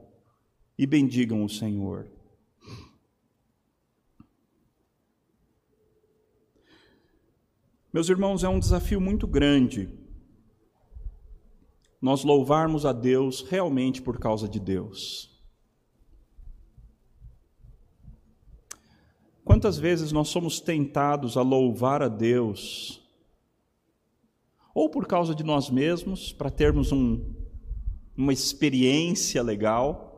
e 0.79 0.87
bendigam 0.87 1.45
o 1.45 1.49
Senhor. 1.49 2.11
Meus 7.93 8.09
irmãos, 8.09 8.45
é 8.45 8.49
um 8.49 8.59
desafio 8.59 9.01
muito 9.01 9.27
grande 9.27 10.01
nós 12.01 12.25
louvarmos 12.25 12.87
a 12.87 12.93
Deus 12.93 13.43
realmente 13.43 14.01
por 14.01 14.19
causa 14.19 14.49
de 14.49 14.59
Deus. 14.59 15.29
Quantas 19.45 19.79
vezes 19.79 20.13
nós 20.13 20.29
somos 20.29 20.61
tentados 20.61 21.37
a 21.37 21.43
louvar 21.43 22.03
a 22.03 22.09
Deus, 22.09 23.03
ou 24.73 24.89
por 24.89 25.07
causa 25.07 25.35
de 25.35 25.43
nós 25.43 25.69
mesmos, 25.69 26.33
para 26.33 26.51
termos 26.51 26.93
um, 26.93 27.35
uma 28.17 28.33
experiência 28.33 29.43
legal, 29.43 30.11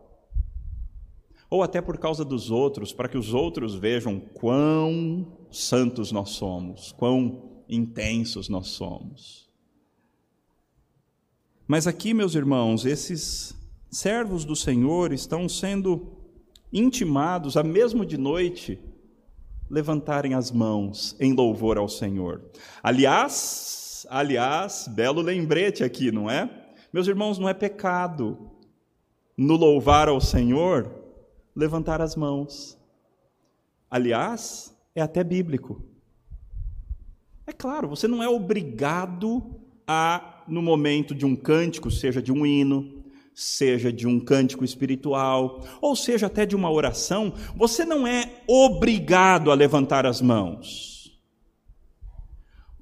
ou 1.48 1.62
até 1.62 1.80
por 1.80 1.98
causa 1.98 2.24
dos 2.24 2.50
outros, 2.50 2.92
para 2.92 3.08
que 3.08 3.18
os 3.18 3.34
outros 3.34 3.74
vejam 3.74 4.18
quão 4.18 5.38
santos 5.50 6.10
nós 6.10 6.30
somos, 6.30 6.92
quão 6.92 7.62
intensos 7.68 8.48
nós 8.48 8.68
somos. 8.68 9.50
Mas 11.66 11.86
aqui, 11.86 12.12
meus 12.12 12.34
irmãos, 12.34 12.84
esses 12.84 13.54
servos 13.90 14.44
do 14.44 14.56
Senhor 14.56 15.12
estão 15.12 15.48
sendo 15.48 16.18
intimados, 16.72 17.56
a 17.56 17.62
mesmo 17.62 18.04
de 18.04 18.16
noite, 18.16 18.78
levantarem 19.70 20.34
as 20.34 20.50
mãos 20.50 21.14
em 21.20 21.32
louvor 21.32 21.78
ao 21.78 21.88
Senhor. 21.88 22.42
Aliás, 22.82 24.06
aliás, 24.10 24.88
belo 24.88 25.20
lembrete 25.20 25.84
aqui, 25.84 26.10
não 26.10 26.30
é? 26.30 26.61
Meus 26.92 27.08
irmãos, 27.08 27.38
não 27.38 27.48
é 27.48 27.54
pecado 27.54 28.50
no 29.36 29.56
louvar 29.56 30.08
ao 30.08 30.20
Senhor 30.20 30.92
levantar 31.56 32.02
as 32.02 32.14
mãos. 32.14 32.78
Aliás, 33.90 34.76
é 34.94 35.00
até 35.00 35.24
bíblico. 35.24 35.82
É 37.46 37.52
claro, 37.52 37.88
você 37.88 38.06
não 38.06 38.22
é 38.22 38.28
obrigado 38.28 39.42
a, 39.86 40.44
no 40.46 40.60
momento 40.60 41.14
de 41.14 41.24
um 41.24 41.34
cântico, 41.34 41.90
seja 41.90 42.20
de 42.20 42.30
um 42.30 42.44
hino, 42.44 43.02
seja 43.34 43.90
de 43.90 44.06
um 44.06 44.20
cântico 44.20 44.64
espiritual, 44.64 45.60
ou 45.80 45.96
seja 45.96 46.26
até 46.26 46.44
de 46.44 46.54
uma 46.54 46.70
oração, 46.70 47.32
você 47.56 47.84
não 47.84 48.06
é 48.06 48.42
obrigado 48.46 49.50
a 49.50 49.54
levantar 49.54 50.04
as 50.04 50.20
mãos. 50.20 50.91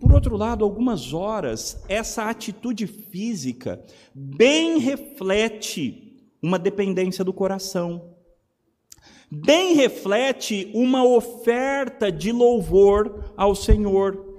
Por 0.00 0.12
outro 0.14 0.34
lado, 0.36 0.64
algumas 0.64 1.12
horas, 1.12 1.84
essa 1.86 2.24
atitude 2.24 2.86
física 2.86 3.84
bem 4.14 4.78
reflete 4.78 6.16
uma 6.42 6.58
dependência 6.58 7.22
do 7.22 7.34
coração, 7.34 8.14
bem 9.30 9.74
reflete 9.74 10.70
uma 10.72 11.04
oferta 11.04 12.10
de 12.10 12.32
louvor 12.32 13.32
ao 13.36 13.54
Senhor. 13.54 14.30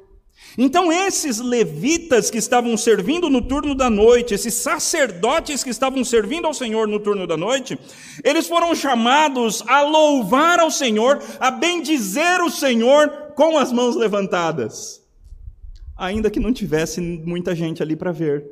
Então, 0.57 0.91
esses 0.91 1.37
levitas 1.37 2.31
que 2.31 2.39
estavam 2.39 2.75
servindo 2.75 3.29
no 3.29 3.41
turno 3.41 3.75
da 3.75 3.89
noite, 3.89 4.33
esses 4.33 4.55
sacerdotes 4.55 5.63
que 5.63 5.69
estavam 5.69 6.03
servindo 6.03 6.47
ao 6.47 6.53
Senhor 6.53 6.87
no 6.87 6.99
turno 6.99 7.27
da 7.27 7.37
noite, 7.37 7.77
eles 8.23 8.47
foram 8.47 8.73
chamados 8.73 9.63
a 9.67 9.83
louvar 9.83 10.59
ao 10.59 10.71
Senhor, 10.71 11.21
a 11.39 11.51
bendizer 11.51 12.41
o 12.41 12.49
Senhor 12.49 13.33
com 13.35 13.57
as 13.57 13.71
mãos 13.71 13.95
levantadas, 13.95 15.00
ainda 16.01 16.31
que 16.31 16.39
não 16.39 16.51
tivesse 16.51 16.99
muita 16.99 17.53
gente 17.55 17.83
ali 17.83 17.95
para 17.95 18.11
ver, 18.11 18.43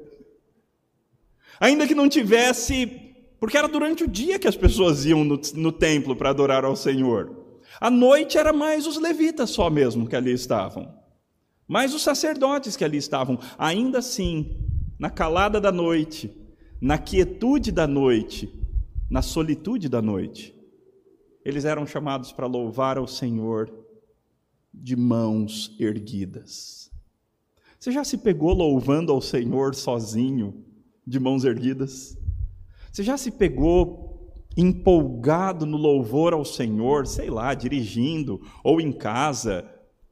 ainda 1.59 1.87
que 1.87 1.95
não 1.95 2.07
tivesse, 2.07 2.85
porque 3.39 3.57
era 3.57 3.67
durante 3.67 4.03
o 4.03 4.07
dia 4.07 4.37
que 4.37 4.47
as 4.47 4.55
pessoas 4.55 5.03
iam 5.03 5.23
no, 5.23 5.41
no 5.55 5.71
templo 5.71 6.15
para 6.15 6.29
adorar 6.29 6.63
ao 6.63 6.75
Senhor, 6.75 7.35
à 7.81 7.89
noite 7.89 8.37
era 8.37 8.53
mais 8.53 8.85
os 8.85 8.97
levitas 8.97 9.49
só 9.49 9.67
mesmo 9.67 10.07
que 10.07 10.15
ali 10.15 10.31
estavam. 10.31 10.93
Mas 11.67 11.93
os 11.93 12.03
sacerdotes 12.03 12.75
que 12.75 12.83
ali 12.83 12.97
estavam, 12.97 13.39
ainda 13.57 13.97
assim, 13.97 14.55
na 14.99 15.09
calada 15.09 15.59
da 15.59 15.71
noite, 15.71 16.31
na 16.79 16.99
quietude 16.99 17.71
da 17.71 17.87
noite, 17.87 18.47
na 19.09 19.23
solitude 19.23 19.89
da 19.89 20.03
noite, 20.03 20.55
eles 21.43 21.65
eram 21.65 21.87
chamados 21.87 22.31
para 22.31 22.45
louvar 22.45 22.99
ao 22.99 23.07
Senhor 23.07 23.73
de 24.71 24.95
mãos 24.95 25.75
erguidas. 25.79 26.88
Você 27.79 27.93
já 27.93 28.03
se 28.03 28.17
pegou 28.17 28.53
louvando 28.53 29.09
ao 29.13 29.21
Senhor 29.21 29.73
sozinho, 29.73 30.65
de 31.07 31.17
mãos 31.17 31.45
erguidas? 31.45 32.17
Você 32.91 33.01
já 33.03 33.17
se 33.17 33.31
pegou 33.31 34.35
empolgado 34.57 35.65
no 35.65 35.77
louvor 35.77 36.33
ao 36.33 36.43
Senhor, 36.43 37.07
sei 37.07 37.29
lá, 37.29 37.53
dirigindo 37.53 38.41
ou 38.65 38.81
em 38.81 38.91
casa, 38.91 39.63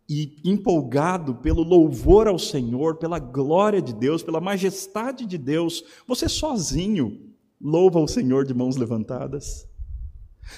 e 0.10 0.40
empolgado 0.46 1.36
pelo 1.36 1.62
louvor 1.62 2.30
ao 2.30 2.40
Senhor, 2.40 2.96
pela 2.96 3.20
glória 3.20 3.82
de 3.82 3.94
Deus, 3.94 4.24
pela 4.24 4.40
majestade 4.40 5.26
de 5.26 5.38
Deus, 5.38 5.84
você 6.08 6.30
sozinho 6.30 7.34
louva 7.60 8.00
o 8.00 8.08
Senhor 8.08 8.46
de 8.46 8.54
mãos 8.54 8.78
levantadas? 8.78 9.68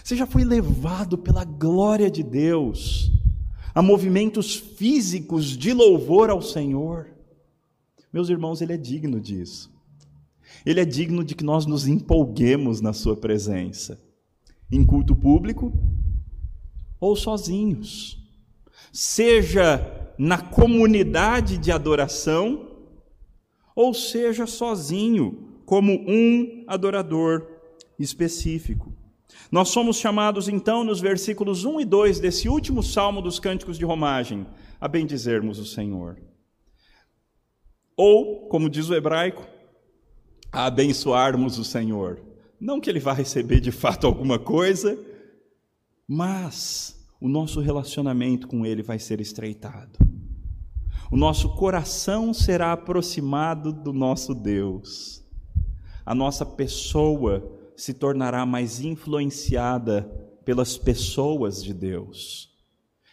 Você 0.03 0.15
já 0.15 0.27
foi 0.27 0.43
levado 0.43 1.17
pela 1.17 1.43
glória 1.43 2.11
de 2.11 2.21
Deus 2.21 3.11
a 3.79 3.81
movimentos 3.81 4.55
físicos 4.55 5.57
de 5.57 5.71
louvor 5.71 6.29
ao 6.29 6.41
Senhor? 6.41 7.07
Meus 8.11 8.29
irmãos, 8.29 8.61
Ele 8.61 8.73
é 8.73 8.77
digno 8.77 9.21
disso. 9.21 9.71
Ele 10.65 10.81
é 10.81 10.85
digno 10.85 11.23
de 11.23 11.33
que 11.33 11.43
nós 11.43 11.65
nos 11.65 11.87
empolguemos 11.87 12.81
na 12.81 12.91
Sua 12.91 13.15
presença, 13.15 13.97
em 14.69 14.85
culto 14.85 15.15
público 15.15 15.71
ou 16.99 17.15
sozinhos 17.15 18.19
seja 18.91 20.13
na 20.17 20.37
comunidade 20.37 21.57
de 21.57 21.71
adoração, 21.71 22.67
ou 23.73 23.93
seja 23.93 24.45
sozinho, 24.45 25.61
como 25.65 25.93
um 25.93 26.65
adorador 26.67 27.47
específico. 27.97 28.88
Nós 29.51 29.69
somos 29.69 29.97
chamados 29.97 30.47
então, 30.47 30.83
nos 30.83 30.99
versículos 30.99 31.65
1 31.65 31.81
e 31.81 31.85
2 31.85 32.19
desse 32.19 32.47
último 32.47 32.83
salmo 32.83 33.21
dos 33.21 33.39
cânticos 33.39 33.77
de 33.77 33.85
romagem, 33.85 34.45
a 34.79 34.87
bendizermos 34.87 35.57
o 35.57 35.65
Senhor. 35.65 36.19
Ou, 37.97 38.47
como 38.47 38.69
diz 38.69 38.89
o 38.89 38.95
hebraico, 38.95 39.45
a 40.51 40.65
abençoarmos 40.65 41.57
o 41.57 41.63
Senhor. 41.63 42.21
Não 42.59 42.79
que 42.79 42.89
ele 42.89 42.99
vá 42.99 43.13
receber 43.13 43.59
de 43.59 43.71
fato 43.71 44.05
alguma 44.05 44.37
coisa, 44.37 44.97
mas 46.07 46.99
o 47.21 47.27
nosso 47.27 47.59
relacionamento 47.59 48.47
com 48.47 48.65
Ele 48.65 48.81
vai 48.81 48.97
ser 48.97 49.19
estreitado. 49.19 49.99
O 51.11 51.17
nosso 51.17 51.55
coração 51.55 52.33
será 52.33 52.71
aproximado 52.71 53.73
do 53.73 53.91
nosso 53.91 54.33
Deus. 54.33 55.23
A 56.05 56.15
nossa 56.15 56.45
pessoa 56.45 57.58
se 57.79 57.93
tornará 57.93 58.45
mais 58.45 58.81
influenciada 58.81 60.01
pelas 60.43 60.77
pessoas 60.77 61.63
de 61.63 61.73
Deus. 61.73 62.53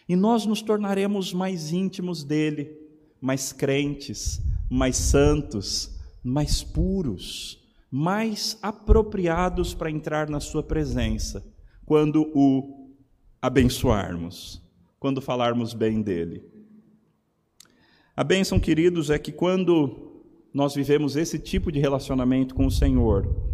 E 0.09 0.13
nós 0.13 0.45
nos 0.45 0.61
tornaremos 0.61 1.33
mais 1.33 1.71
íntimos 1.71 2.21
dele, 2.21 2.77
mais 3.21 3.53
crentes, 3.53 4.41
mais 4.69 4.97
santos, 4.97 5.97
mais 6.21 6.63
puros, 6.63 7.65
mais 7.89 8.59
apropriados 8.61 9.73
para 9.73 9.89
entrar 9.89 10.29
na 10.29 10.41
sua 10.41 10.61
presença, 10.61 11.45
quando 11.85 12.29
o 12.35 12.89
abençoarmos, 13.41 14.61
quando 14.99 15.21
falarmos 15.21 15.73
bem 15.73 16.01
dele. 16.01 16.43
A 18.13 18.23
bênção, 18.23 18.59
queridos, 18.59 19.09
é 19.09 19.17
que 19.17 19.31
quando 19.31 20.23
nós 20.53 20.75
vivemos 20.75 21.15
esse 21.15 21.39
tipo 21.39 21.71
de 21.71 21.79
relacionamento 21.79 22.53
com 22.53 22.65
o 22.65 22.71
Senhor, 22.71 23.46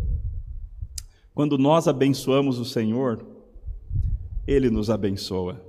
quando 1.34 1.58
nós 1.58 1.88
abençoamos 1.88 2.60
o 2.60 2.66
Senhor, 2.66 3.26
ele 4.46 4.70
nos 4.70 4.90
abençoa. 4.90 5.62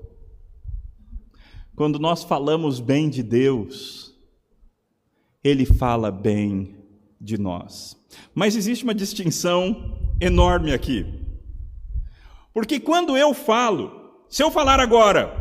Quando 1.74 1.98
nós 1.98 2.22
falamos 2.22 2.81
bem 2.81 3.09
de 3.09 3.22
Deus, 3.22 4.14
ele 5.42 5.64
fala 5.64 6.11
bem 6.11 6.77
de 7.20 7.38
nós. 7.38 7.96
Mas 8.35 8.55
existe 8.55 8.85
uma 8.85 8.94
distinção 8.94 9.98
enorme 10.20 10.72
aqui. 10.72 11.05
Porque 12.53 12.79
quando 12.79 13.16
eu 13.16 13.35
falo, 13.35 14.22
se 14.29 14.42
eu 14.42 14.50
falar 14.50 14.79
agora, 14.79 15.35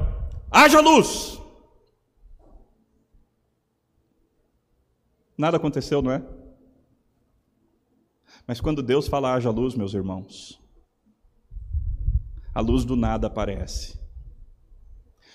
haja 0.50 0.80
luz, 0.80 1.40
nada 5.38 5.58
aconteceu, 5.58 6.02
não 6.02 6.12
é? 6.12 6.24
Mas 8.48 8.60
quando 8.60 8.84
Deus 8.84 9.08
fala 9.08 9.34
haja 9.34 9.50
luz, 9.50 9.76
meus 9.76 9.94
irmãos, 9.94 10.62
a 12.54 12.62
luz 12.62 12.84
do 12.84 12.96
nada 12.96 13.28
aparece. 13.28 14.00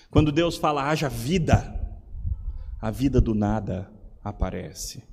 Quando 0.09 0.31
Deus 0.31 0.57
fala 0.57 0.89
haja 0.89 1.09
vida, 1.09 1.75
a 2.81 2.89
vida 2.89 3.19
do 3.19 3.33
nada 3.33 3.91
aparece. 4.23 5.03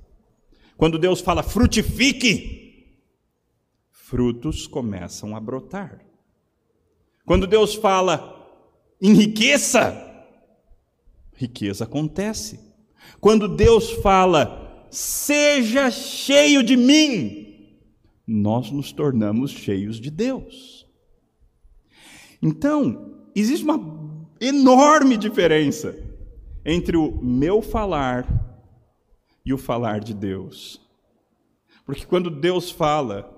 Quando 0.77 0.97
Deus 0.97 1.21
fala 1.21 1.43
frutifique, 1.43 2.95
frutos 3.91 4.67
começam 4.67 5.35
a 5.35 5.39
brotar. 5.39 5.99
Quando 7.25 7.45
Deus 7.45 7.75
fala 7.75 8.33
enriqueça, 9.01 10.25
riqueza 11.33 11.83
acontece. 11.83 12.59
Quando 13.19 13.47
Deus 13.47 13.91
fala 14.01 14.87
seja 14.89 15.91
cheio 15.91 16.63
de 16.63 16.77
mim, 16.77 17.46
nós 18.27 18.69
nos 18.71 18.91
tornamos 18.91 19.51
cheios 19.51 19.99
de 19.99 20.11
Deus. 20.11 20.85
Então, 22.41 23.15
existe 23.33 23.63
uma 23.63 23.79
enorme 24.41 25.15
diferença 25.15 25.97
entre 26.65 26.97
o 26.97 27.11
meu 27.23 27.61
falar 27.61 28.27
e 29.45 29.53
o 29.53 29.57
falar 29.57 30.01
de 30.01 30.13
Deus. 30.13 30.81
Porque 31.85 32.05
quando 32.05 32.29
Deus 32.29 32.69
fala, 32.69 33.33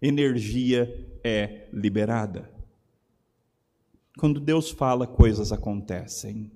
energia 0.00 1.18
é 1.24 1.66
liberada. 1.72 2.48
Quando 4.16 4.38
Deus 4.38 4.70
fala, 4.70 5.08
coisas 5.08 5.50
acontecem. 5.50 6.52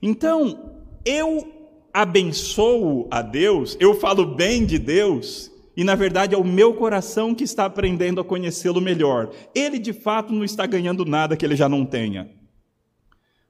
Então, 0.00 0.80
eu 1.04 1.64
abençoo 1.92 3.06
a 3.10 3.20
Deus, 3.20 3.76
eu 3.78 3.94
falo 3.94 4.34
bem 4.34 4.64
de 4.64 4.78
Deus, 4.78 5.50
e 5.76 5.82
na 5.82 5.94
verdade 5.94 6.34
é 6.34 6.38
o 6.38 6.44
meu 6.44 6.74
coração 6.74 7.34
que 7.34 7.44
está 7.44 7.64
aprendendo 7.64 8.20
a 8.20 8.24
conhecê-lo 8.24 8.80
melhor. 8.80 9.32
Ele 9.54 9.78
de 9.78 9.92
fato 9.92 10.32
não 10.32 10.44
está 10.44 10.66
ganhando 10.66 11.04
nada 11.04 11.36
que 11.36 11.44
ele 11.44 11.56
já 11.56 11.68
não 11.68 11.84
tenha. 11.84 12.30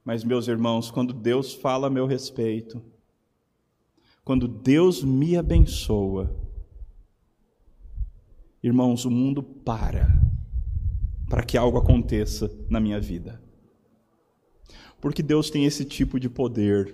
Mas, 0.03 0.23
meus 0.23 0.47
irmãos, 0.47 0.91
quando 0.91 1.13
Deus 1.13 1.53
fala 1.53 1.87
a 1.87 1.89
meu 1.89 2.05
respeito, 2.05 2.81
quando 4.23 4.47
Deus 4.47 5.03
me 5.03 5.35
abençoa, 5.35 6.35
irmãos, 8.63 9.05
o 9.05 9.11
mundo 9.11 9.41
para 9.41 10.07
para 11.29 11.43
que 11.43 11.57
algo 11.57 11.77
aconteça 11.77 12.51
na 12.69 12.79
minha 12.79 12.99
vida. 12.99 13.41
Porque 15.01 15.23
Deus 15.23 15.49
tem 15.49 15.65
esse 15.65 15.83
tipo 15.83 16.19
de 16.19 16.29
poder. 16.29 16.93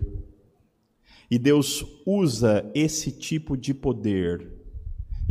E 1.29 1.37
Deus 1.37 1.85
usa 2.05 2.69
esse 2.73 3.11
tipo 3.11 3.55
de 3.55 3.73
poder 3.73 4.60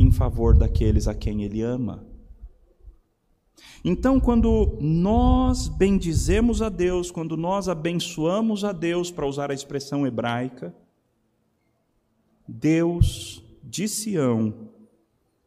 em 0.00 0.10
favor 0.10 0.56
daqueles 0.56 1.06
a 1.06 1.14
quem 1.14 1.44
Ele 1.44 1.60
ama. 1.60 2.06
Então, 3.84 4.18
quando 4.18 4.78
nós 4.80 5.68
bendizemos 5.68 6.62
a 6.62 6.70
Deus, 6.70 7.10
quando 7.10 7.36
nós 7.36 7.68
abençoamos 7.68 8.64
a 8.64 8.72
Deus, 8.72 9.10
para 9.10 9.26
usar 9.26 9.50
a 9.50 9.54
expressão 9.54 10.06
hebraica, 10.06 10.74
Deus 12.48 13.44
de 13.62 13.86
Sião, 13.86 14.70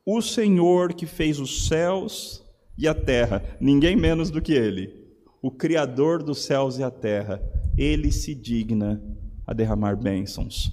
o 0.06 0.22
Senhor 0.22 0.94
que 0.94 1.08
fez 1.08 1.40
os 1.40 1.68
céus 1.68 2.46
e 2.78 2.88
a 2.88 2.94
terra, 2.94 3.44
ninguém 3.60 3.96
menos 3.96 4.30
do 4.30 4.42
que 4.42 4.54
Ele, 4.54 4.94
o 5.42 5.50
Criador 5.50 6.22
dos 6.22 6.44
céus 6.44 6.78
e 6.78 6.84
a 6.84 6.92
terra, 6.92 7.42
Ele 7.76 8.12
se 8.12 8.36
digna 8.36 9.02
a 9.48 9.54
derramar 9.54 9.96
bênçãos 9.96 10.72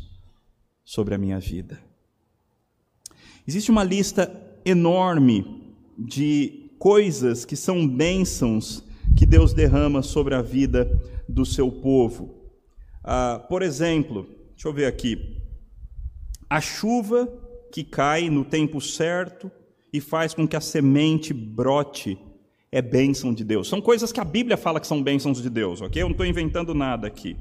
sobre 0.84 1.14
a 1.14 1.18
minha 1.18 1.40
vida. 1.40 1.89
Existe 3.50 3.72
uma 3.72 3.82
lista 3.82 4.32
enorme 4.64 5.44
de 5.98 6.70
coisas 6.78 7.44
que 7.44 7.56
são 7.56 7.84
bênçãos 7.84 8.84
que 9.16 9.26
Deus 9.26 9.52
derrama 9.52 10.02
sobre 10.02 10.36
a 10.36 10.40
vida 10.40 10.88
do 11.28 11.44
seu 11.44 11.68
povo. 11.68 12.32
Ah, 13.02 13.44
por 13.48 13.62
exemplo, 13.62 14.24
deixa 14.50 14.68
eu 14.68 14.72
ver 14.72 14.86
aqui. 14.86 15.42
A 16.48 16.60
chuva 16.60 17.26
que 17.72 17.82
cai 17.82 18.30
no 18.30 18.44
tempo 18.44 18.80
certo 18.80 19.50
e 19.92 20.00
faz 20.00 20.32
com 20.32 20.46
que 20.46 20.54
a 20.54 20.60
semente 20.60 21.34
brote 21.34 22.16
é 22.70 22.80
bênção 22.80 23.34
de 23.34 23.42
Deus. 23.42 23.68
São 23.68 23.80
coisas 23.80 24.12
que 24.12 24.20
a 24.20 24.24
Bíblia 24.24 24.56
fala 24.56 24.78
que 24.78 24.86
são 24.86 25.02
bênçãos 25.02 25.42
de 25.42 25.50
Deus, 25.50 25.80
ok? 25.80 26.00
Eu 26.00 26.06
não 26.06 26.12
estou 26.12 26.24
inventando 26.24 26.72
nada 26.72 27.08
aqui. 27.08 27.36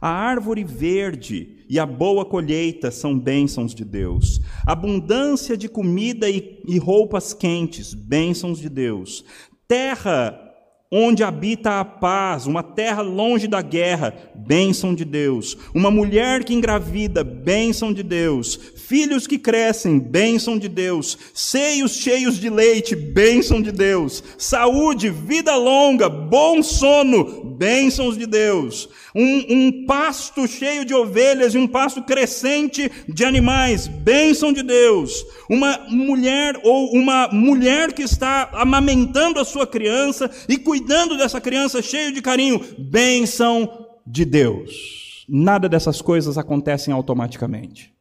A 0.00 0.08
árvore 0.08 0.64
verde 0.64 1.64
e 1.68 1.78
a 1.78 1.84
boa 1.84 2.24
colheita 2.24 2.90
são 2.90 3.18
bênçãos 3.18 3.74
de 3.74 3.84
Deus. 3.84 4.40
Abundância 4.66 5.56
de 5.56 5.68
comida 5.68 6.28
e, 6.28 6.62
e 6.66 6.78
roupas 6.78 7.34
quentes, 7.34 7.92
bênçãos 7.92 8.58
de 8.58 8.68
Deus. 8.68 9.24
Terra 9.68 10.50
onde 10.92 11.22
habita 11.22 11.78
a 11.78 11.84
paz, 11.84 12.46
uma 12.46 12.64
terra 12.64 13.00
longe 13.00 13.46
da 13.46 13.62
guerra, 13.62 14.12
bênção 14.34 14.92
de 14.92 15.04
Deus. 15.04 15.56
Uma 15.72 15.90
mulher 15.90 16.42
que 16.42 16.52
engravida, 16.52 17.22
bênção 17.22 17.92
de 17.92 18.02
Deus. 18.02 18.58
Filhos 18.74 19.24
que 19.26 19.38
crescem, 19.38 20.00
bênção 20.00 20.58
de 20.58 20.68
Deus. 20.68 21.16
Seios 21.32 21.92
cheios 21.92 22.36
de 22.38 22.50
leite, 22.50 22.96
bênção 22.96 23.62
de 23.62 23.70
Deus. 23.70 24.22
Saúde, 24.36 25.10
vida 25.10 25.54
longa, 25.54 26.08
bom 26.08 26.60
sono, 26.60 27.44
bênçãos 27.56 28.18
de 28.18 28.26
Deus. 28.26 28.88
Um, 29.14 29.44
um 29.48 29.86
pasto 29.86 30.46
cheio 30.46 30.84
de 30.84 30.94
ovelhas 30.94 31.54
e 31.54 31.58
um 31.58 31.66
pasto 31.66 32.02
crescente 32.02 32.90
de 33.08 33.24
animais, 33.24 33.88
bênção 33.88 34.52
de 34.52 34.62
Deus. 34.62 35.24
Uma 35.48 35.86
mulher 35.88 36.60
ou 36.62 36.92
uma 36.92 37.28
mulher 37.28 37.92
que 37.92 38.02
está 38.02 38.50
amamentando 38.52 39.40
a 39.40 39.44
sua 39.44 39.66
criança 39.66 40.30
e 40.48 40.56
cuidando 40.56 41.16
dessa 41.16 41.40
criança 41.40 41.82
cheio 41.82 42.12
de 42.12 42.22
carinho, 42.22 42.60
bênção 42.78 43.86
de 44.06 44.24
Deus. 44.24 45.24
Nada 45.28 45.68
dessas 45.68 46.02
coisas 46.02 46.36
acontecem 46.36 46.92
automaticamente. 46.92 47.94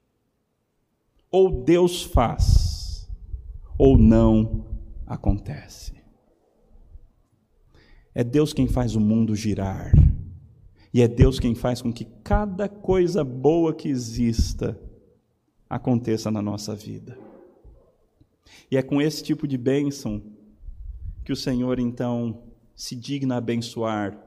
Ou 1.31 1.63
Deus 1.63 2.01
faz, 2.01 3.07
ou 3.77 3.97
não 3.97 4.65
acontece. 5.05 5.93
É 8.15 8.23
Deus 8.23 8.51
quem 8.51 8.67
faz 8.67 8.95
o 8.95 8.99
mundo 8.99 9.35
girar. 9.35 9.91
E 10.99 11.01
é 11.01 11.07
Deus 11.07 11.39
quem 11.39 11.55
faz 11.55 11.81
com 11.81 11.93
que 11.93 12.03
cada 12.25 12.67
coisa 12.67 13.23
boa 13.23 13.73
que 13.73 13.87
exista 13.87 14.77
aconteça 15.69 16.29
na 16.29 16.41
nossa 16.41 16.75
vida. 16.75 17.17
E 18.69 18.75
é 18.75 18.81
com 18.81 19.01
esse 19.01 19.23
tipo 19.23 19.47
de 19.47 19.57
bênção 19.57 20.21
que 21.23 21.31
o 21.31 21.37
Senhor 21.37 21.79
então 21.79 22.43
se 22.75 22.97
digna 22.97 23.37
abençoar 23.37 24.21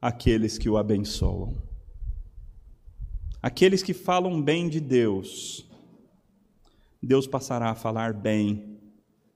aqueles 0.00 0.58
que 0.58 0.68
o 0.68 0.76
abençoam. 0.76 1.60
Aqueles 3.42 3.82
que 3.82 3.92
falam 3.92 4.40
bem 4.40 4.68
de 4.68 4.78
Deus, 4.78 5.68
Deus 7.02 7.26
passará 7.26 7.68
a 7.68 7.74
falar 7.74 8.14
bem 8.14 8.78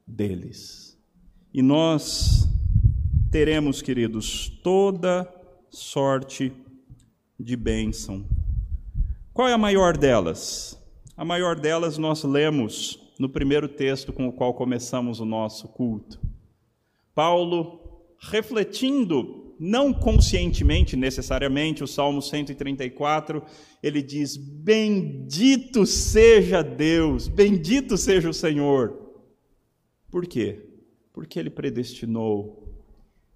deles. 0.07 0.97
E 1.53 1.61
nós 1.61 2.49
teremos, 3.33 3.83
queridos, 3.83 4.49
toda 4.62 5.34
sorte 5.75 6.53
de 7.39 7.57
bênção. 7.57 8.25
Qual 9.33 9.49
é 9.49 9.53
a 9.53 9.59
maior 9.59 9.97
delas? 9.97 10.81
A 11.17 11.25
maior 11.25 11.59
delas 11.59 11.99
nós 11.99 12.23
lemos 12.23 13.13
no 13.19 13.29
primeiro 13.29 13.69
texto 13.69 14.13
com 14.13 14.29
o 14.29 14.33
qual 14.33 14.55
começamos 14.55 15.19
o 15.19 15.25
nosso 15.25 15.69
culto. 15.69 16.21
Paulo 17.15 17.81
refletindo, 18.19 19.55
não 19.59 19.93
conscientemente 19.93 20.97
necessariamente, 20.97 21.85
o 21.85 21.89
Salmo 21.89 22.23
134, 22.23 23.43
ele 23.83 24.01
diz: 24.01 24.37
Bendito 24.37 25.85
seja 25.87 26.63
Deus, 26.63 27.29
bendito 27.29 27.97
seja 27.97 28.29
o 28.29 28.35
Senhor. 28.35 28.97
Por 30.11 30.27
quê? 30.27 30.69
Porque 31.13 31.39
ele 31.39 31.51
predestinou, 31.51 32.73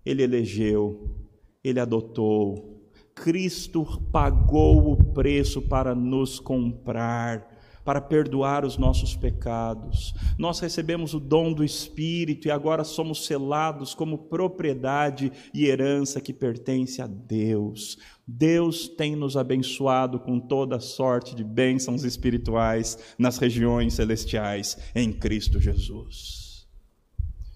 ele 0.05 0.23
elegeu, 0.23 1.28
ele 1.63 1.81
adotou, 1.81 2.79
Cristo 3.15 3.85
pagou 4.13 4.93
o 4.93 5.13
preço 5.13 5.63
para 5.63 5.95
nos 5.95 6.39
comprar 6.39 7.59
para 7.89 8.03
perdoar 8.03 8.67
os 8.67 8.77
nossos 8.77 9.17
pecados. 9.17 10.13
Nós 10.37 10.61
recebemos 10.61 11.15
o 11.15 11.19
dom 11.19 11.55
do 11.55 11.65
Espírito 11.65 12.47
e 12.47 12.51
agora 12.51 12.85
somos 12.85 13.25
selados 13.25 13.95
como 13.95 14.19
propriedade 14.19 15.33
e 15.55 15.65
herança 15.65 16.21
que 16.21 16.35
pertence 16.35 17.01
a 17.01 17.07
Deus. 17.07 17.97
Deus 18.27 18.89
tem 18.89 19.17
nos 19.17 19.39
abençoado 19.39 20.21
com 20.21 20.39
toda 20.39 20.79
sorte 20.81 21.35
de 21.35 21.43
bênçãos 21.43 22.05
espirituais 22.05 22.99
nas 23.19 23.39
regiões 23.39 23.95
celestiais 23.95 24.77
em 24.95 25.11
Cristo 25.11 25.59
Jesus. 25.59 26.48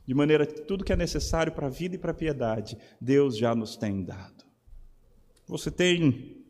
De 0.07 0.15
maneira 0.15 0.47
que 0.47 0.61
tudo 0.63 0.85
que 0.85 0.93
é 0.93 0.97
necessário 0.97 1.53
para 1.53 1.67
a 1.67 1.71
vida 1.71 1.95
e 1.95 1.99
para 1.99 2.11
a 2.11 2.15
piedade, 2.15 2.77
Deus 3.01 3.37
já 3.37 3.55
nos 3.55 3.77
tem 3.77 4.03
dado. 4.03 4.45
Você 5.47 5.71
tem 5.71 6.45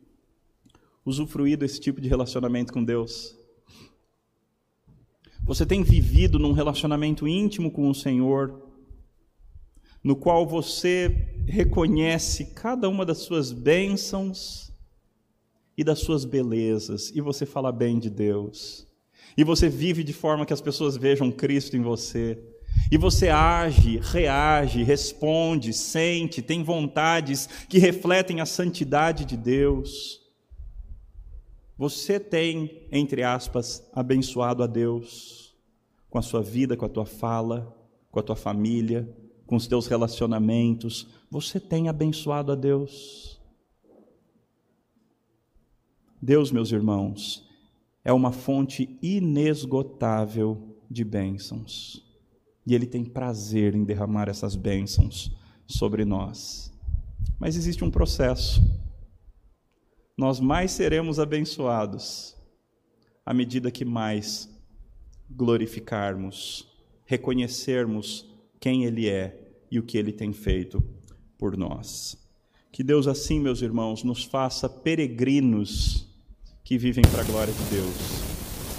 usufruído 1.04 1.64
esse 1.64 1.80
tipo 1.80 2.00
de 2.00 2.08
relacionamento 2.08 2.72
com 2.72 2.82
Deus? 2.82 3.36
Você 5.44 5.66
tem 5.66 5.82
vivido 5.82 6.38
num 6.38 6.52
relacionamento 6.52 7.26
íntimo 7.26 7.70
com 7.70 7.90
o 7.90 7.94
Senhor? 7.94 8.72
no 10.02 10.16
qual 10.16 10.46
você 10.46 11.28
reconhece 11.46 12.46
cada 12.46 12.88
uma 12.88 13.06
das 13.06 13.18
suas 13.18 13.52
bênçãos 13.52 14.72
e 15.76 15.84
das 15.84 16.00
suas 16.00 16.24
belezas, 16.24 17.10
e 17.14 17.20
você 17.20 17.46
fala 17.46 17.70
bem 17.70 17.98
de 17.98 18.10
Deus, 18.10 18.86
e 19.36 19.44
você 19.44 19.68
vive 19.68 20.04
de 20.04 20.12
forma 20.12 20.44
que 20.44 20.52
as 20.52 20.60
pessoas 20.60 20.96
vejam 20.96 21.30
Cristo 21.30 21.76
em 21.76 21.82
você, 21.82 22.38
e 22.90 22.96
você 22.96 23.28
age, 23.28 23.98
reage, 24.02 24.82
responde, 24.82 25.72
sente, 25.72 26.42
tem 26.42 26.62
vontades 26.62 27.48
que 27.68 27.78
refletem 27.78 28.40
a 28.40 28.46
santidade 28.46 29.24
de 29.24 29.36
Deus. 29.36 30.20
Você 31.78 32.20
tem, 32.20 32.86
entre 32.92 33.22
aspas, 33.22 33.88
abençoado 33.92 34.62
a 34.62 34.66
Deus 34.66 35.56
com 36.10 36.18
a 36.18 36.22
sua 36.22 36.42
vida, 36.42 36.76
com 36.76 36.84
a 36.84 36.88
tua 36.88 37.06
fala, 37.06 37.74
com 38.10 38.20
a 38.20 38.22
tua 38.22 38.36
família, 38.36 39.08
com 39.46 39.56
os 39.56 39.66
teus 39.66 39.86
relacionamentos. 39.86 41.08
Você 41.30 41.58
tem 41.58 41.88
abençoado 41.88 42.52
a 42.52 42.54
Deus. 42.54 43.40
Deus, 46.20 46.52
meus 46.52 46.70
irmãos, 46.70 47.48
é 48.04 48.12
uma 48.12 48.30
fonte 48.30 48.98
inesgotável 49.02 50.76
de 50.90 51.04
bênçãos. 51.04 52.11
E 52.66 52.74
Ele 52.74 52.86
tem 52.86 53.04
prazer 53.04 53.74
em 53.74 53.84
derramar 53.84 54.28
essas 54.28 54.54
bênçãos 54.54 55.34
sobre 55.66 56.04
nós. 56.04 56.72
Mas 57.38 57.56
existe 57.56 57.84
um 57.84 57.90
processo. 57.90 58.62
Nós 60.16 60.38
mais 60.38 60.70
seremos 60.70 61.18
abençoados 61.18 62.36
à 63.24 63.32
medida 63.32 63.70
que 63.70 63.84
mais 63.84 64.48
glorificarmos, 65.30 66.68
reconhecermos 67.04 68.26
quem 68.60 68.84
Ele 68.84 69.08
é 69.08 69.38
e 69.70 69.78
o 69.78 69.82
que 69.82 69.98
Ele 69.98 70.12
tem 70.12 70.32
feito 70.32 70.82
por 71.38 71.56
nós. 71.56 72.16
Que 72.70 72.82
Deus, 72.82 73.06
assim, 73.06 73.40
meus 73.40 73.60
irmãos, 73.60 74.04
nos 74.04 74.24
faça 74.24 74.68
peregrinos 74.68 76.06
que 76.64 76.78
vivem 76.78 77.02
para 77.10 77.22
a 77.22 77.24
glória 77.24 77.52
de 77.52 77.64
Deus. 77.64 77.94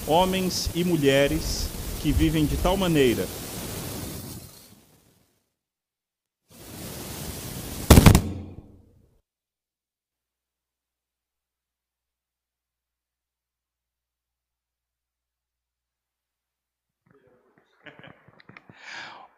Homens 0.07 0.69
e 0.73 0.83
mulheres 0.83 1.69
que 2.01 2.11
vivem 2.11 2.45
de 2.45 2.57
tal 2.57 2.77
maneira 2.77 3.27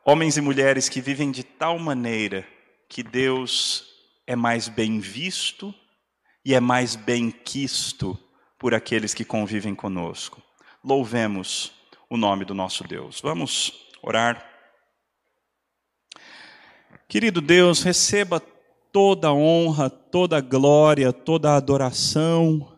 Homens 0.08 0.38
e 0.38 0.42
mulheres 0.42 0.88
que 0.88 1.02
vivem 1.02 1.32
de 1.32 1.44
tal 1.44 1.80
maneira 1.80 2.48
que 2.88 3.02
Deus 3.02 3.88
é 4.28 4.36
mais 4.36 4.68
bem 4.68 5.00
visto 5.00 5.74
e 6.46 6.54
é 6.54 6.60
mais 6.60 6.96
bem 6.96 7.32
quisto 7.32 8.16
por 8.60 8.76
aqueles 8.76 9.16
que 9.16 9.26
convivem 9.26 9.74
conosco. 9.74 10.44
Louvemos 10.84 11.72
o 12.08 12.18
nome 12.18 12.46
do 12.46 12.54
nosso 12.54 12.88
Deus. 12.88 13.20
Vamos 13.20 13.90
orar. 14.04 14.48
Querido 17.10 17.42
Deus, 17.42 17.82
receba 17.82 18.40
toda 18.92 19.34
honra, 19.34 19.90
toda 19.90 20.40
glória, 20.40 21.12
toda 21.12 21.56
adoração, 21.56 22.78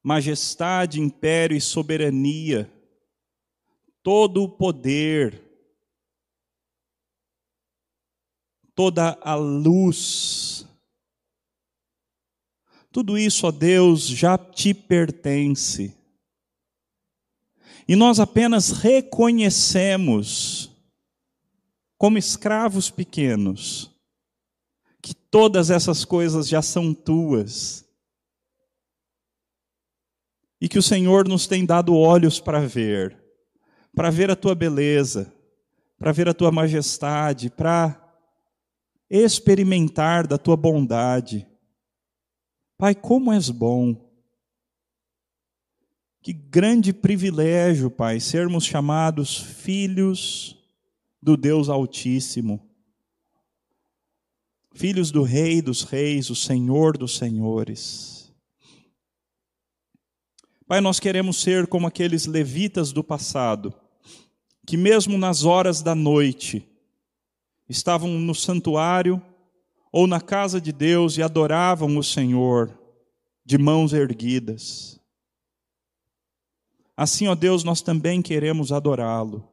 majestade, 0.00 1.00
império 1.00 1.56
e 1.56 1.60
soberania, 1.60 2.72
todo 4.04 4.44
o 4.44 4.48
poder, 4.48 5.41
toda 8.74 9.18
a 9.20 9.34
luz. 9.34 10.66
Tudo 12.90 13.16
isso, 13.16 13.46
ó 13.46 13.50
Deus, 13.50 14.06
já 14.06 14.36
te 14.36 14.74
pertence. 14.74 15.96
E 17.88 17.96
nós 17.96 18.20
apenas 18.20 18.70
reconhecemos, 18.70 20.70
como 21.96 22.18
escravos 22.18 22.90
pequenos, 22.90 23.90
que 25.00 25.14
todas 25.14 25.70
essas 25.70 26.04
coisas 26.04 26.48
já 26.48 26.62
são 26.62 26.94
tuas. 26.94 27.84
E 30.60 30.68
que 30.68 30.78
o 30.78 30.82
Senhor 30.82 31.26
nos 31.26 31.46
tem 31.46 31.66
dado 31.66 31.96
olhos 31.96 32.38
para 32.38 32.60
ver, 32.60 33.18
para 33.94 34.10
ver 34.10 34.30
a 34.30 34.36
tua 34.36 34.54
beleza, 34.54 35.32
para 35.98 36.12
ver 36.12 36.28
a 36.28 36.34
tua 36.34 36.52
majestade, 36.52 37.50
para 37.50 38.01
experimentar 39.14 40.26
da 40.26 40.38
tua 40.38 40.56
bondade. 40.56 41.46
Pai, 42.78 42.94
como 42.94 43.30
és 43.30 43.50
bom. 43.50 44.10
Que 46.22 46.32
grande 46.32 46.94
privilégio, 46.94 47.90
Pai, 47.90 48.18
sermos 48.20 48.64
chamados 48.64 49.36
filhos 49.36 50.56
do 51.20 51.36
Deus 51.36 51.68
Altíssimo. 51.68 52.66
Filhos 54.74 55.10
do 55.10 55.22
Rei 55.22 55.60
dos 55.60 55.82
Reis, 55.82 56.30
o 56.30 56.34
Senhor 56.34 56.96
dos 56.96 57.18
Senhores. 57.18 58.32
Pai, 60.66 60.80
nós 60.80 60.98
queremos 60.98 61.42
ser 61.42 61.66
como 61.66 61.86
aqueles 61.86 62.24
levitas 62.24 62.92
do 62.92 63.04
passado, 63.04 63.74
que 64.66 64.78
mesmo 64.78 65.18
nas 65.18 65.44
horas 65.44 65.82
da 65.82 65.94
noite, 65.94 66.66
estavam 67.72 68.08
no 68.10 68.34
santuário 68.34 69.20
ou 69.90 70.06
na 70.06 70.20
casa 70.20 70.60
de 70.60 70.72
Deus 70.72 71.18
e 71.18 71.22
adoravam 71.22 71.96
o 71.98 72.04
Senhor 72.04 72.78
de 73.44 73.58
mãos 73.58 73.92
erguidas. 73.92 75.00
Assim, 76.96 77.26
ó 77.26 77.34
Deus, 77.34 77.64
nós 77.64 77.82
também 77.82 78.22
queremos 78.22 78.70
adorá-lo 78.70 79.48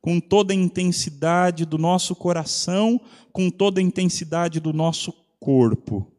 com 0.00 0.20
toda 0.20 0.52
a 0.52 0.56
intensidade 0.56 1.64
do 1.64 1.76
nosso 1.76 2.14
coração, 2.14 3.00
com 3.32 3.50
toda 3.50 3.80
a 3.80 3.82
intensidade 3.82 4.60
do 4.60 4.72
nosso 4.72 5.12
corpo, 5.38 6.10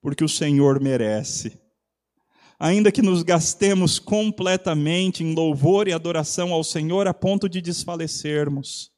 porque 0.00 0.22
o 0.22 0.28
Senhor 0.28 0.80
merece. 0.80 1.58
Ainda 2.58 2.92
que 2.92 3.02
nos 3.02 3.22
gastemos 3.22 3.98
completamente 3.98 5.24
em 5.24 5.34
louvor 5.34 5.88
e 5.88 5.92
adoração 5.92 6.52
ao 6.52 6.62
Senhor 6.62 7.08
a 7.08 7.14
ponto 7.14 7.48
de 7.48 7.60
desfalecermos, 7.60 8.93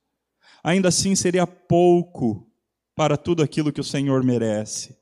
ainda 0.66 0.88
assim 0.88 1.14
seria 1.14 1.46
pouco 1.46 2.44
para 2.92 3.16
tudo 3.16 3.40
aquilo 3.40 3.72
que 3.72 3.80
o 3.80 3.84
Senhor 3.84 4.24
merece. 4.24 4.98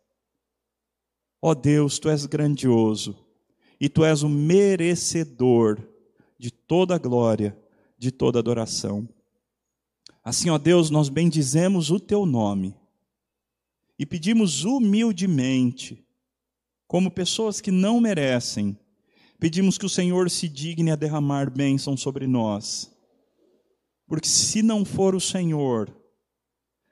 Ó 1.40 1.53
oh 1.53 1.55
Deus, 1.55 1.98
tu 1.98 2.11
és 2.11 2.27
grandioso 2.27 3.16
e 3.81 3.88
tu 3.88 4.05
és 4.05 4.22
o 4.22 4.29
merecedor 4.29 5.81
de 6.38 6.50
toda 6.50 6.98
glória, 6.98 7.57
de 7.96 8.11
toda 8.11 8.38
adoração. 8.38 9.09
Assim, 10.22 10.50
ó 10.50 10.59
Deus, 10.59 10.90
nós 10.90 11.09
bendizemos 11.09 11.90
o 11.90 11.98
teu 11.98 12.27
nome 12.27 12.77
e 13.98 14.05
pedimos 14.05 14.64
humildemente, 14.64 16.05
como 16.87 17.11
pessoas 17.11 17.62
que 17.62 17.70
não 17.70 18.03
merecem, 18.03 18.79
pedimos 19.40 19.79
que 19.79 19.87
o 19.87 19.90
Senhor 19.90 20.29
se 20.29 20.46
digne 20.46 20.90
a 20.90 20.96
derramar 20.96 21.50
bênção 21.50 21.96
sobre 21.96 22.27
nós 22.27 22.93
porque 24.07 24.29
se 24.29 24.62
não 24.62 24.85
for 24.85 25.14
o 25.14 25.21
Senhor, 25.21 25.95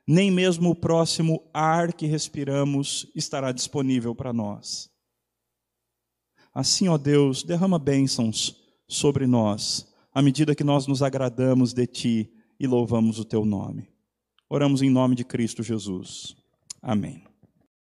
nem 0.06 0.30
mesmo 0.30 0.70
o 0.70 0.74
próximo 0.74 1.48
ar 1.52 1.92
que 1.92 2.06
respiramos 2.06 3.10
estará 3.14 3.52
disponível 3.52 4.14
para 4.14 4.32
nós. 4.32 4.90
Assim, 6.54 6.88
ó 6.88 6.98
Deus, 6.98 7.42
derrama 7.42 7.78
bênçãos 7.78 8.56
sobre 8.88 9.26
nós, 9.26 9.90
à 10.12 10.20
medida 10.20 10.54
que 10.54 10.64
nós 10.64 10.86
nos 10.86 11.02
agradamos 11.02 11.72
de 11.72 11.86
Ti 11.86 12.32
e 12.60 12.66
louvamos 12.66 13.18
o 13.18 13.24
Teu 13.24 13.44
nome. 13.44 13.88
Oramos 14.48 14.82
em 14.82 14.90
nome 14.90 15.14
de 15.14 15.24
Cristo 15.24 15.62
Jesus. 15.62 16.36
Amém. 16.82 17.31